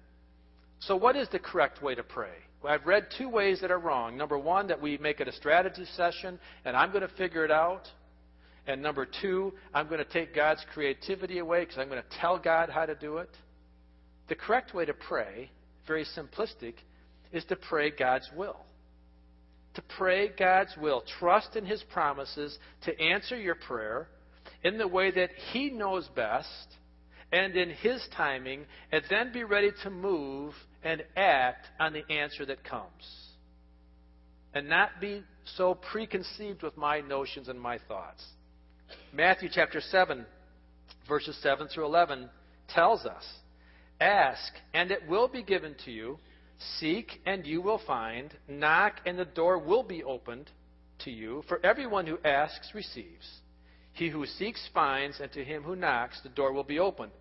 [0.79, 2.31] So, what is the correct way to pray?
[2.63, 4.15] Well, I've read two ways that are wrong.
[4.15, 7.51] Number one, that we make it a strategy session and I'm going to figure it
[7.51, 7.89] out.
[8.67, 12.37] And number two, I'm going to take God's creativity away because I'm going to tell
[12.37, 13.29] God how to do it.
[14.29, 15.49] The correct way to pray,
[15.89, 16.75] very simplistic,
[17.33, 18.55] is to pray God's will.
[19.73, 21.03] To pray God's will.
[21.19, 24.07] Trust in His promises to answer your prayer
[24.63, 26.47] in the way that He knows best
[27.31, 32.45] and in His timing, and then be ready to move and act on the answer
[32.45, 33.29] that comes.
[34.53, 35.23] And not be
[35.57, 38.23] so preconceived with my notions and my thoughts.
[39.13, 40.25] Matthew chapter 7,
[41.07, 42.29] verses 7 through 11
[42.73, 43.23] tells us
[43.99, 46.19] Ask, and it will be given to you.
[46.79, 48.33] Seek, and you will find.
[48.47, 50.49] Knock, and the door will be opened
[50.99, 51.43] to you.
[51.47, 53.39] For everyone who asks receives.
[53.93, 57.11] He who seeks finds, and to him who knocks, the door will be opened.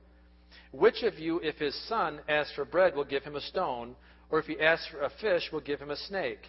[0.70, 3.96] Which of you, if his son asks for bread, will give him a stone?
[4.30, 6.40] Or if he asks for a fish, will give him a snake?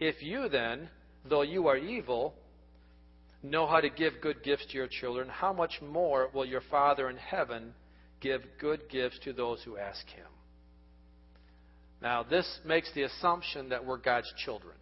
[0.00, 0.90] If you then,
[1.24, 2.34] though you are evil,
[3.42, 7.08] know how to give good gifts to your children, how much more will your Father
[7.08, 7.72] in heaven
[8.20, 10.26] give good gifts to those who ask him?
[12.00, 14.74] Now, this makes the assumption that we're God's children.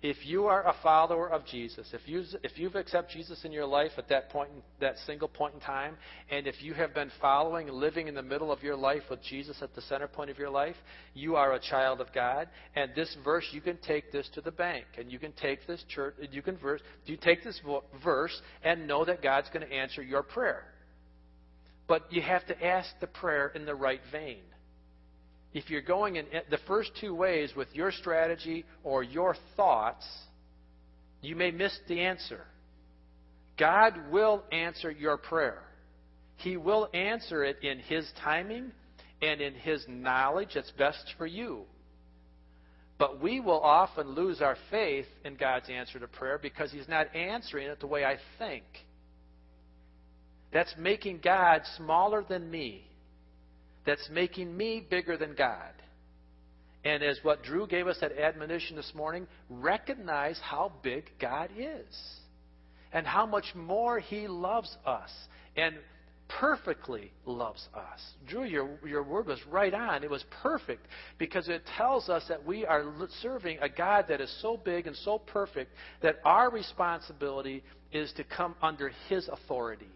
[0.00, 3.66] If you are a follower of Jesus, if, you, if you've accepted Jesus in your
[3.66, 4.48] life at that point,
[4.80, 5.96] that single point in time,
[6.30, 9.56] and if you have been following, living in the middle of your life with Jesus
[9.60, 10.76] at the center point of your life,
[11.14, 12.48] you are a child of God.
[12.76, 15.84] And this verse, you can take this to the bank, and you can take this
[15.88, 17.60] church, you can verse, you take this
[18.04, 20.62] verse and know that God's going to answer your prayer.
[21.88, 24.42] But you have to ask the prayer in the right vein
[25.54, 30.06] if you're going in the first two ways with your strategy or your thoughts,
[31.22, 32.44] you may miss the answer.
[33.58, 35.62] God will answer your prayer.
[36.36, 38.72] He will answer it in His timing
[39.22, 41.62] and in His knowledge that's best for you.
[42.98, 47.14] But we will often lose our faith in God's answer to prayer because He's not
[47.16, 48.64] answering it the way I think.
[50.52, 52.88] That's making God smaller than me
[53.88, 55.72] that's making me bigger than God.
[56.84, 61.86] And as what Drew gave us that admonition this morning, recognize how big God is
[62.92, 65.10] and how much more He loves us
[65.56, 65.74] and
[66.38, 68.00] perfectly loves us.
[68.26, 70.04] Drew, your, your word was right on.
[70.04, 72.84] It was perfect because it tells us that we are
[73.22, 78.24] serving a God that is so big and so perfect that our responsibility is to
[78.24, 79.88] come under His authority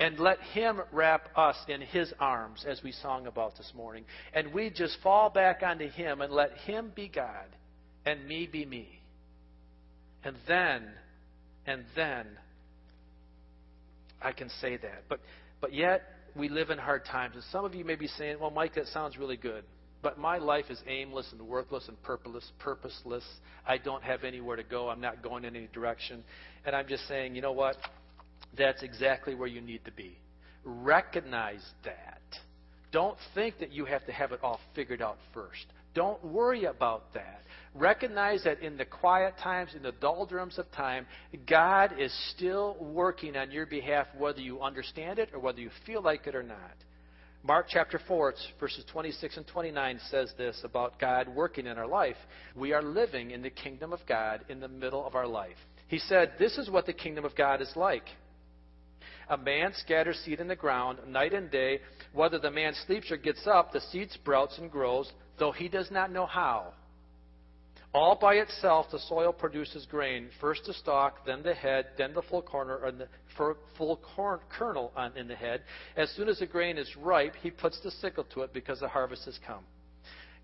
[0.00, 4.04] and let Him wrap us in His arms, as we sung about this morning.
[4.32, 7.46] And we just fall back onto Him and let Him be God
[8.04, 8.88] and me be me.
[10.24, 10.88] And then,
[11.66, 12.26] and then,
[14.20, 15.04] I can say that.
[15.08, 15.20] But,
[15.60, 16.02] but yet,
[16.36, 17.34] we live in hard times.
[17.34, 19.64] And some of you may be saying, well, Mike, that sounds really good.
[20.02, 23.24] But my life is aimless and worthless and purposeless, purposeless.
[23.66, 24.88] I don't have anywhere to go.
[24.88, 26.24] I'm not going in any direction.
[26.64, 27.76] And I'm just saying, you know what?
[28.56, 30.18] That's exactly where you need to be.
[30.64, 32.20] Recognize that.
[32.92, 35.66] Don't think that you have to have it all figured out first.
[35.94, 37.42] Don't worry about that.
[37.74, 41.06] Recognize that in the quiet times, in the doldrums of time,
[41.48, 46.02] God is still working on your behalf, whether you understand it or whether you feel
[46.02, 46.74] like it or not.
[47.44, 52.16] Mark chapter 4, verses 26 and 29 says this about God working in our life.
[52.54, 55.56] We are living in the kingdom of God in the middle of our life.
[55.88, 58.04] He said, This is what the kingdom of God is like.
[59.28, 61.80] A man scatters seed in the ground night and day.
[62.12, 65.90] Whether the man sleeps or gets up, the seed sprouts and grows, though he does
[65.90, 66.74] not know how.
[67.94, 70.30] All by itself, the soil produces grain.
[70.40, 73.06] First the stalk, then the head, then the full corner, the
[73.76, 74.00] full
[74.50, 75.62] kernel on, in the head.
[75.96, 78.88] As soon as the grain is ripe, he puts the sickle to it because the
[78.88, 79.64] harvest has come.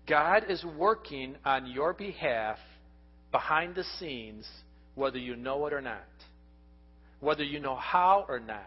[0.07, 2.59] God is working on your behalf
[3.31, 4.47] behind the scenes,
[4.93, 6.05] whether you know it or not
[7.19, 8.63] whether you know how or not,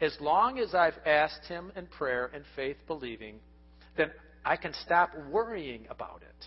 [0.00, 3.40] as long as I've asked Him in prayer and faith believing,
[3.96, 4.10] then
[4.44, 6.46] I can stop worrying about it.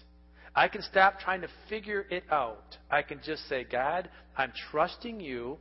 [0.56, 2.78] I can stop trying to figure it out.
[2.90, 5.58] I can just say, God, I'm trusting you.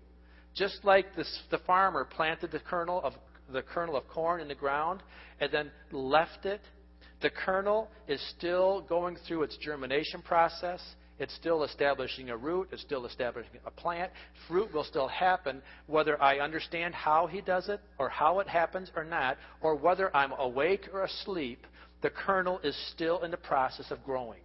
[0.55, 3.15] Just like this, the farmer planted the kernel of
[3.53, 5.03] the kernel of corn in the ground
[5.41, 6.61] and then left it.
[7.23, 10.81] The kernel is still going through its germination process.
[11.21, 12.71] It's still establishing a root.
[12.73, 14.11] It's still establishing a plant.
[14.49, 18.91] Fruit will still happen whether I understand how he does it or how it happens
[18.97, 21.67] or not, or whether I'm awake or asleep.
[22.01, 24.41] The kernel is still in the process of growing.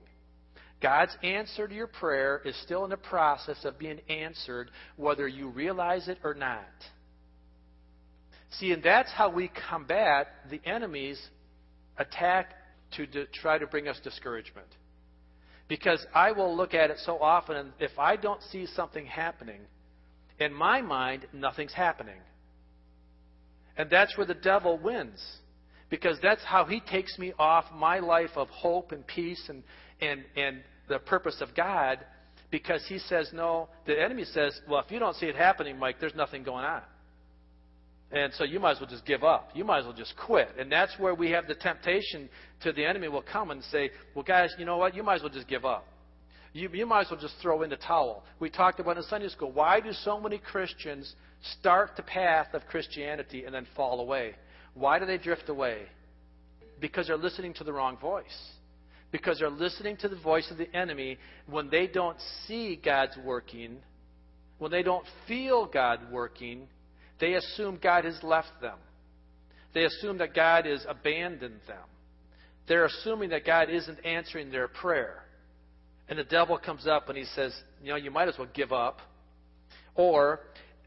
[0.81, 5.47] God's answer to your prayer is still in the process of being answered whether you
[5.47, 6.65] realize it or not.
[8.59, 11.21] See, and that's how we combat the enemy's
[11.97, 12.51] attack
[12.97, 14.67] to, to try to bring us discouragement.
[15.67, 19.61] Because I will look at it so often, and if I don't see something happening,
[20.39, 22.19] in my mind, nothing's happening.
[23.77, 25.23] And that's where the devil wins.
[25.89, 29.63] Because that's how he takes me off my life of hope and peace and,
[30.01, 31.99] and, and the purpose of God.
[32.51, 35.97] Because he says, no, the enemy says, well, if you don't see it happening, Mike,
[35.99, 36.81] there's nothing going on.
[38.15, 39.49] And so you might as well just give up.
[39.53, 40.47] You might as well just quit.
[40.57, 42.29] And that's where we have the temptation
[42.63, 44.95] to the enemy will come and say, well, guys, you know what?
[44.95, 45.85] You might as well just give up.
[46.53, 48.23] You, you might as well just throw in the towel.
[48.39, 49.51] We talked about in Sunday school.
[49.51, 51.13] Why do so many Christians
[51.59, 54.35] start the path of Christianity and then fall away?
[54.75, 55.81] Why do they drift away?
[56.79, 58.23] Because they're listening to the wrong voice.
[59.11, 63.75] Because they're listening to the voice of the enemy when they don't see God's working,
[64.57, 66.69] when they don't feel God working,
[67.19, 68.77] they assume God has left them.
[69.73, 71.83] They assume that God has abandoned them.
[72.67, 75.23] They're assuming that God isn't answering their prayer.
[76.07, 78.71] And the devil comes up and he says, you know, you might as well give
[78.71, 78.99] up.
[79.95, 80.41] Or,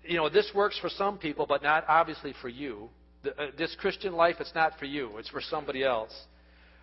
[0.04, 2.88] you know, this works for some people, but not obviously for you.
[3.24, 6.12] Uh, this Christian life, it's not for you, it's for somebody else.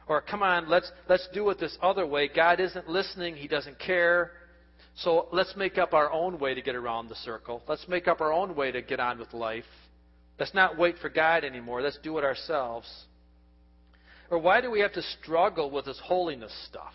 [0.07, 2.29] Or, come on, let's, let's do it this other way.
[2.33, 4.31] God isn't listening, He doesn't care.
[4.97, 7.61] So let's make up our own way to get around the circle.
[7.67, 9.65] Let's make up our own way to get on with life.
[10.39, 11.81] Let's not wait for God anymore.
[11.81, 12.87] Let's do it ourselves.
[14.29, 16.93] Or why do we have to struggle with this holiness stuff?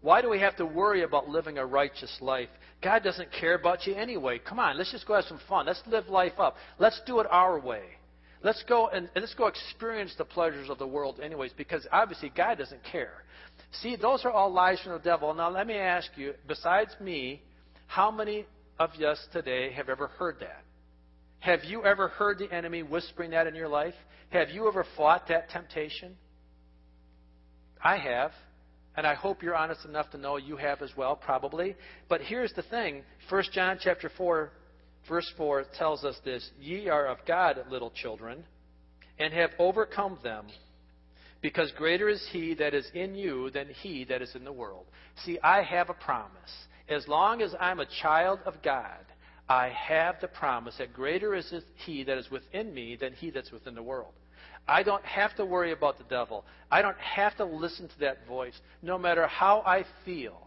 [0.00, 2.48] Why do we have to worry about living a righteous life?
[2.82, 4.40] God doesn't care about you anyway.
[4.40, 5.66] Come on, let's just go have some fun.
[5.66, 6.56] Let's live life up.
[6.78, 7.84] Let's do it our way.
[8.42, 12.32] Let's go and, and let's go experience the pleasures of the world anyways, because obviously
[12.34, 13.24] God doesn't care.
[13.80, 15.32] See, those are all lies from the devil.
[15.34, 17.42] Now, let me ask you, besides me,
[17.86, 18.46] how many
[18.78, 20.64] of us today have ever heard that?
[21.40, 23.94] Have you ever heard the enemy whispering that in your life?
[24.30, 26.16] Have you ever fought that temptation?
[27.82, 28.32] I have.
[28.96, 31.76] And I hope you're honest enough to know you have as well, probably.
[32.08, 33.02] But here's the thing.
[33.28, 34.52] 1 John chapter 4,
[35.08, 38.44] verse 4 tells us this Ye are of God, little children,
[39.18, 40.46] and have overcome them,
[41.40, 44.86] because greater is he that is in you than he that is in the world.
[45.24, 46.66] See, I have a promise.
[46.88, 49.04] As long as I'm a child of God,
[49.48, 51.52] I have the promise that greater is
[51.84, 54.12] he that is within me than he that's within the world.
[54.66, 56.44] I don't have to worry about the devil.
[56.70, 60.46] I don't have to listen to that voice, no matter how I feel,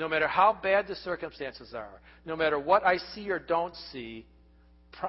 [0.00, 4.26] no matter how bad the circumstances are, no matter what I see or don't see.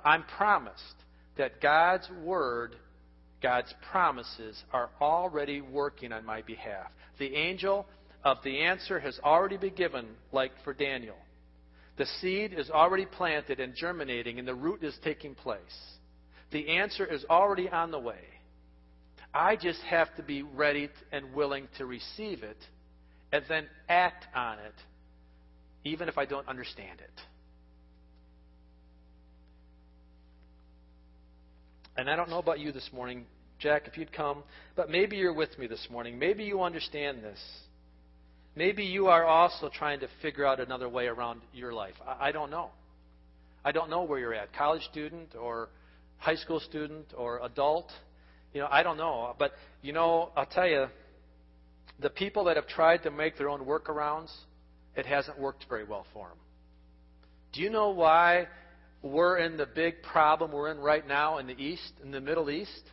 [0.03, 0.95] I'm promised
[1.37, 2.75] that God's word
[3.41, 6.91] God's promises are already working on my behalf.
[7.17, 7.87] The angel
[8.23, 11.15] of the answer has already been given, like for Daniel.
[11.97, 15.59] The seed is already planted and germinating, and the root is taking place.
[16.51, 18.21] The answer is already on the way.
[19.33, 22.57] I just have to be ready and willing to receive it
[23.32, 24.73] and then act on it,
[25.84, 27.21] even if I don't understand it.
[31.97, 33.25] And I don't know about you this morning,
[33.59, 34.43] Jack, if you'd come,
[34.75, 36.17] but maybe you're with me this morning.
[36.17, 37.39] Maybe you understand this.
[38.55, 41.93] Maybe you are also trying to figure out another way around your life.
[42.05, 42.69] I, I don't know.
[43.63, 44.53] I don't know where you're at.
[44.53, 45.69] College student or
[46.17, 47.91] high school student or adult.
[48.53, 49.36] You know, I don't know.
[49.38, 49.51] But,
[49.82, 50.88] you know, I'll tell you,
[51.99, 54.31] the people that have tried to make their own workarounds,
[54.95, 56.37] it hasn't worked very well for them.
[57.53, 58.47] Do you know why
[59.01, 62.49] we're in the big problem we're in right now in the East, in the Middle
[62.49, 62.83] East.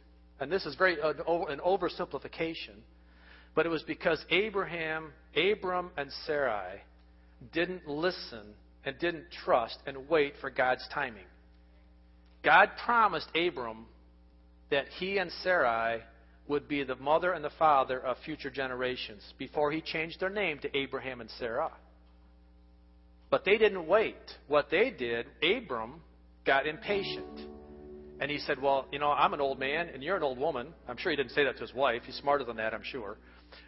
[0.40, 1.12] And this is very uh,
[1.48, 2.76] an oversimplification,
[3.54, 6.80] but it was because Abraham, Abram, and Sarai
[7.52, 11.26] didn't listen and didn't trust and wait for God's timing.
[12.44, 13.86] God promised Abram
[14.70, 16.00] that he and Sarai
[16.48, 20.58] would be the mother and the father of future generations before he changed their name
[20.60, 21.70] to Abraham and Sarah.
[23.30, 24.16] But they didn't wait.
[24.46, 26.00] What they did, Abram
[26.46, 27.40] got impatient.
[28.20, 30.68] And he said, Well, you know, I'm an old man and you're an old woman.
[30.88, 32.02] I'm sure he didn't say that to his wife.
[32.04, 33.18] He's smarter than that, I'm sure.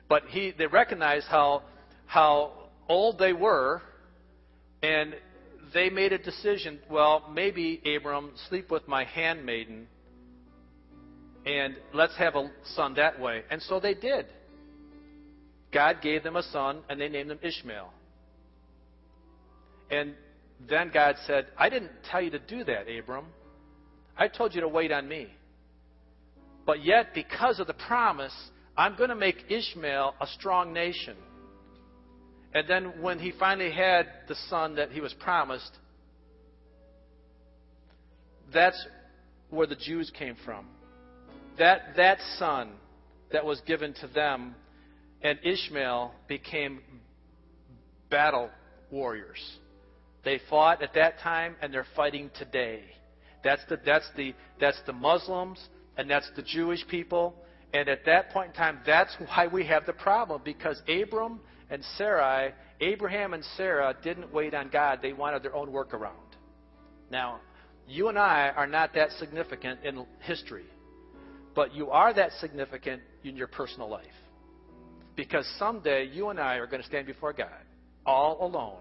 [0.09, 1.63] But he, they recognized how,
[2.07, 2.53] how
[2.89, 3.83] old they were,
[4.83, 5.15] and
[5.73, 9.87] they made a decision well, maybe, Abram, sleep with my handmaiden,
[11.47, 13.43] and let's have a son that way.
[13.51, 14.27] And so they did.
[15.73, 17.93] God gave them a son, and they named him Ishmael.
[19.91, 20.15] And
[20.69, 23.27] then God said, I didn't tell you to do that, Abram.
[24.17, 25.29] I told you to wait on me.
[26.67, 28.35] But yet, because of the promise,
[28.77, 31.17] I'm going to make Ishmael a strong nation.
[32.53, 35.71] And then, when he finally had the son that he was promised,
[38.53, 38.85] that's
[39.51, 40.67] where the Jews came from.
[41.61, 42.71] That, that son
[43.33, 44.55] that was given to them
[45.21, 46.81] and Ishmael became
[48.11, 48.49] battle
[48.91, 49.59] warriors.
[50.25, 52.85] They fought at that time and they're fighting today.
[53.45, 55.61] That's the, that's the, that's the Muslims
[55.99, 57.35] and that's the Jewish people.
[57.75, 61.85] And at that point in time, that's why we have the problem because Abram and
[61.99, 65.01] Sarai, Abraham and Sarah didn't wait on God.
[65.03, 66.39] They wanted their own workaround.
[67.11, 67.41] Now,
[67.87, 70.65] You and I are not that significant in history,
[71.55, 74.07] but you are that significant in your personal life.
[75.17, 77.49] Because someday you and I are going to stand before God
[78.07, 78.81] all alone.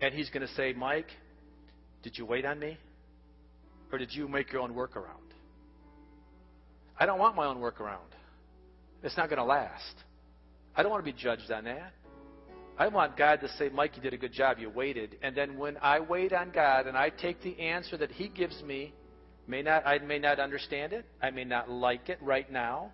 [0.00, 1.08] And He's going to say, Mike,
[2.02, 2.78] did you wait on me?
[3.92, 5.26] Or did you make your own workaround?
[6.98, 7.98] I don't want my own workaround.
[9.02, 9.94] It's not going to last.
[10.74, 11.92] I don't want to be judged on that.
[12.78, 14.58] I want God to say, Mike, you did a good job.
[14.58, 15.16] You waited.
[15.22, 18.62] And then when I wait on God and I take the answer that He gives
[18.62, 18.92] me,
[19.48, 21.04] may not, I may not understand it.
[21.22, 22.90] I may not like it right now.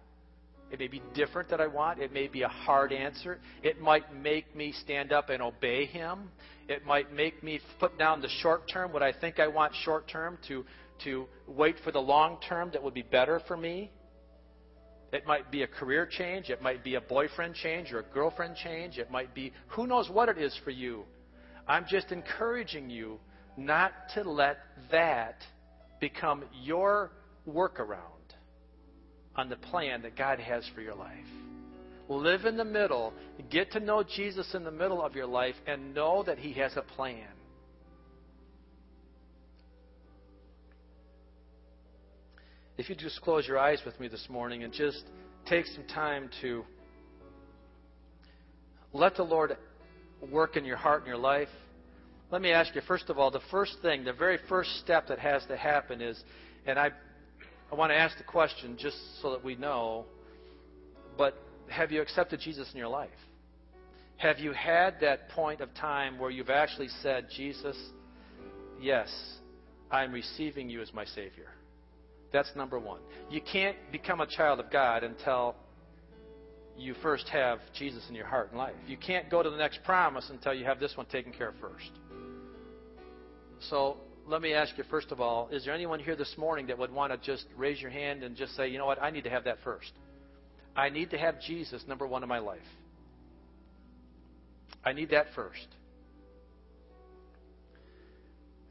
[0.71, 2.01] It may be different that I want.
[2.01, 3.39] It may be a hard answer.
[3.63, 6.31] It might make me stand up and obey Him.
[6.67, 10.09] It might make me put down the short term, what I think I want short
[10.09, 10.65] term, to,
[11.05, 13.91] to wait for the long term that would be better for me.
[15.13, 16.49] It might be a career change.
[16.49, 18.97] It might be a boyfriend change or a girlfriend change.
[18.97, 21.05] It might be who knows what it is for you.
[21.69, 23.19] I'm just encouraging you
[23.59, 24.57] not to let
[24.91, 25.37] that
[26.03, 27.13] become your
[27.49, 27.97] workaround
[29.37, 31.15] on the plan that God has for your life.
[32.09, 33.15] Live in the middle,
[33.49, 36.77] get to know Jesus in the middle of your life, and know that He has
[36.77, 37.29] a plan.
[42.79, 45.05] if you just close your eyes with me this morning and just
[45.47, 46.65] take some time to
[48.93, 49.57] let the Lord
[50.33, 51.49] work in your heart and your life.
[52.33, 55.19] Let me ask you, first of all, the first thing, the very first step that
[55.19, 56.19] has to happen is,
[56.65, 56.91] and I,
[57.71, 60.07] I want to ask the question just so that we know,
[61.19, 61.37] but
[61.69, 63.11] have you accepted Jesus in your life?
[64.17, 67.77] Have you had that point of time where you've actually said, Jesus,
[68.81, 69.11] yes,
[69.91, 71.49] I'm receiving you as my Savior?
[72.33, 73.01] That's number one.
[73.29, 75.55] You can't become a child of God until
[76.79, 78.75] you first have Jesus in your heart and life.
[78.87, 81.57] You can't go to the next promise until you have this one taken care of
[81.61, 81.91] first.
[83.69, 86.79] So let me ask you, first of all, is there anyone here this morning that
[86.79, 89.25] would want to just raise your hand and just say, you know what, I need
[89.25, 89.93] to have that first?
[90.75, 92.61] I need to have Jesus number one in my life.
[94.85, 95.67] I need that first.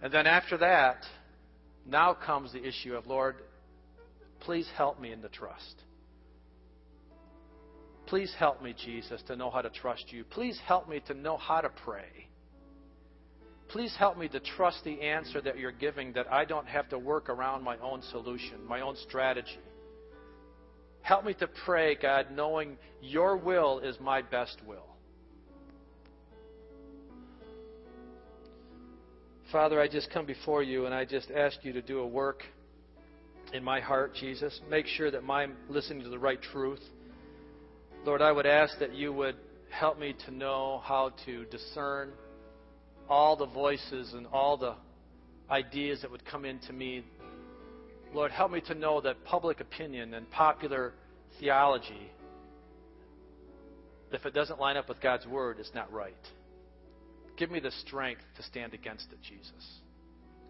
[0.01, 1.03] And then after that,
[1.85, 3.35] now comes the issue of, Lord,
[4.41, 5.83] Please help me in the trust.
[8.07, 10.23] Please help me, Jesus, to know how to trust you.
[10.23, 12.27] Please help me to know how to pray.
[13.71, 16.99] Please help me to trust the answer that you're giving that I don't have to
[16.99, 19.59] work around my own solution, my own strategy.
[21.01, 24.87] Help me to pray, God, knowing your will is my best will.
[29.53, 32.43] Father, I just come before you and I just ask you to do a work
[33.53, 34.59] in my heart, Jesus.
[34.69, 36.81] Make sure that I'm listening to the right truth.
[38.05, 39.35] Lord, I would ask that you would
[39.69, 42.11] help me to know how to discern
[43.11, 44.73] all the voices and all the
[45.49, 47.03] ideas that would come into me.
[48.13, 50.93] Lord, help me to know that public opinion and popular
[51.37, 52.09] theology,
[54.13, 56.15] if it doesn't line up with God's word, is not right.
[57.35, 59.79] Give me the strength to stand against it, Jesus.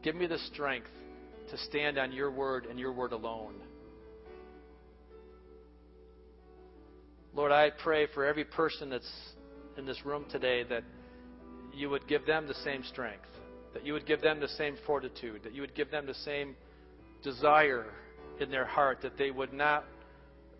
[0.03, 0.89] Give me the strength
[1.49, 3.55] to stand on your word and your word alone.
[7.33, 9.11] Lord, I pray for every person that's
[9.79, 10.83] in this room today that
[11.73, 13.27] you would give them the same strength,
[13.73, 16.55] that you would give them the same fortitude, that you would give them the same
[17.23, 17.85] desire
[18.39, 19.85] in their heart, that they would not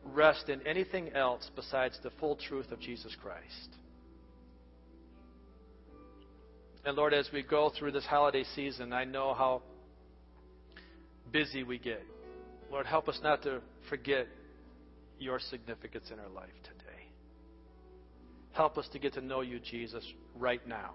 [0.06, 3.78] rest in anything else besides the full truth of Jesus Christ.
[6.84, 9.62] And Lord, as we go through this holiday season, I know how
[11.32, 12.04] busy we get.
[12.72, 14.28] Lord, help us not to forget
[15.20, 16.81] your significance in our life today.
[18.54, 20.94] Help us to get to know you, Jesus, right now,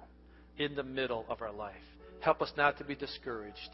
[0.58, 1.74] in the middle of our life.
[2.20, 3.70] Help us not to be discouraged.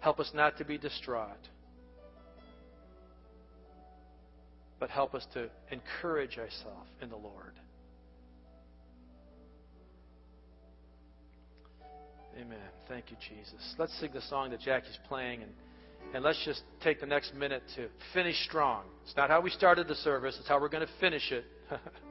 [0.00, 1.48] Help us not to be distraught.
[4.78, 7.54] But help us to encourage ourselves in the Lord.
[12.38, 12.58] Amen.
[12.86, 13.74] Thank you, Jesus.
[13.78, 15.52] Let's sing the song that Jackie's playing, and,
[16.14, 18.84] and let's just take the next minute to finish strong.
[19.06, 21.44] It's not how we started the service, it's how we're going to finish it.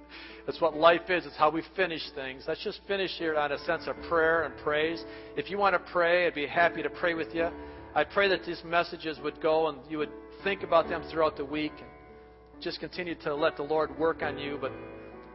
[0.45, 1.25] That's what life is.
[1.25, 2.43] It's how we finish things.
[2.47, 5.03] Let's just finish here on a sense of prayer and praise.
[5.35, 7.49] If you want to pray, I'd be happy to pray with you.
[7.95, 10.11] I pray that these messages would go and you would
[10.43, 14.37] think about them throughout the week and just continue to let the Lord work on
[14.37, 14.57] you.
[14.61, 14.71] But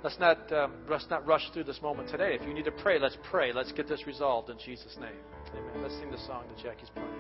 [0.03, 2.35] Let's not, um, let's not rush through this moment today.
[2.35, 3.53] If you need to pray, let's pray.
[3.53, 5.11] Let's get this resolved in Jesus' name.
[5.55, 5.83] Amen.
[5.83, 7.11] Let's sing the song that Jackie's playing.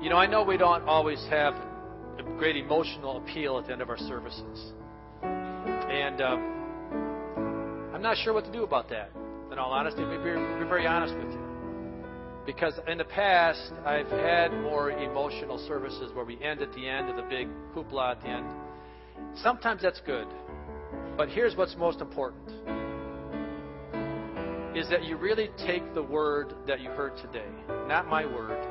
[0.00, 1.54] You know, I know we don't always have
[2.18, 4.72] a great emotional appeal at the end of our services.
[5.22, 9.10] And um, I'm not sure what to do about that.
[9.50, 11.48] In all honesty, to be, be very honest with you.
[12.46, 17.10] Because in the past, I've had more emotional services where we end at the end
[17.10, 18.46] of the big hoopla at the end.
[19.42, 20.28] Sometimes that's good.
[21.16, 22.52] But here's what's most important
[24.76, 27.48] is that you really take the word that you heard today,
[27.88, 28.64] not my word,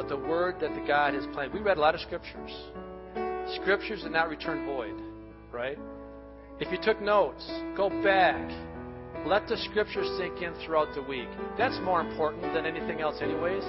[0.00, 1.52] but the word that the God has planned.
[1.52, 2.50] We read a lot of scriptures.
[3.60, 4.94] Scriptures did not return void,
[5.52, 5.76] right?
[6.58, 7.46] If you took notes,
[7.76, 8.50] go back.
[9.26, 11.28] Let the scripture sink in throughout the week.
[11.58, 13.64] That's more important than anything else, anyways.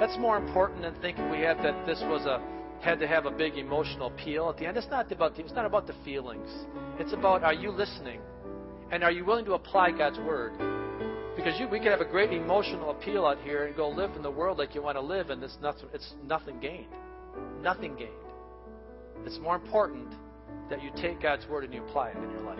[0.00, 2.42] That's more important than thinking we had that this was a
[2.80, 4.76] had to have a big emotional appeal at the end.
[4.76, 6.50] It's not about the, it's not about the feelings.
[6.98, 8.20] It's about are you listening,
[8.90, 10.75] and are you willing to apply God's word?
[11.46, 14.22] Because you, we could have a great emotional appeal out here and go live in
[14.22, 16.88] the world like you want to live, and it's nothing, it's nothing gained.
[17.62, 18.10] Nothing gained.
[19.24, 20.12] It's more important
[20.68, 22.58] that you take God's word and you apply it in your life.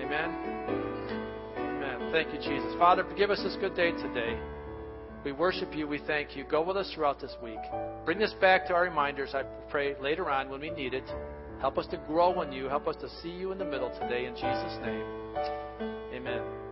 [0.00, 0.30] Amen?
[1.58, 2.10] Amen.
[2.10, 2.74] Thank you, Jesus.
[2.78, 4.38] Father, give us this good day today.
[5.22, 5.86] We worship you.
[5.86, 6.44] We thank you.
[6.44, 7.60] Go with us throughout this week.
[8.06, 11.04] Bring this back to our reminders, I pray, later on when we need it.
[11.60, 12.64] Help us to grow in you.
[12.64, 14.24] Help us to see you in the middle today.
[14.24, 15.04] In Jesus' name.
[16.14, 16.63] Amen.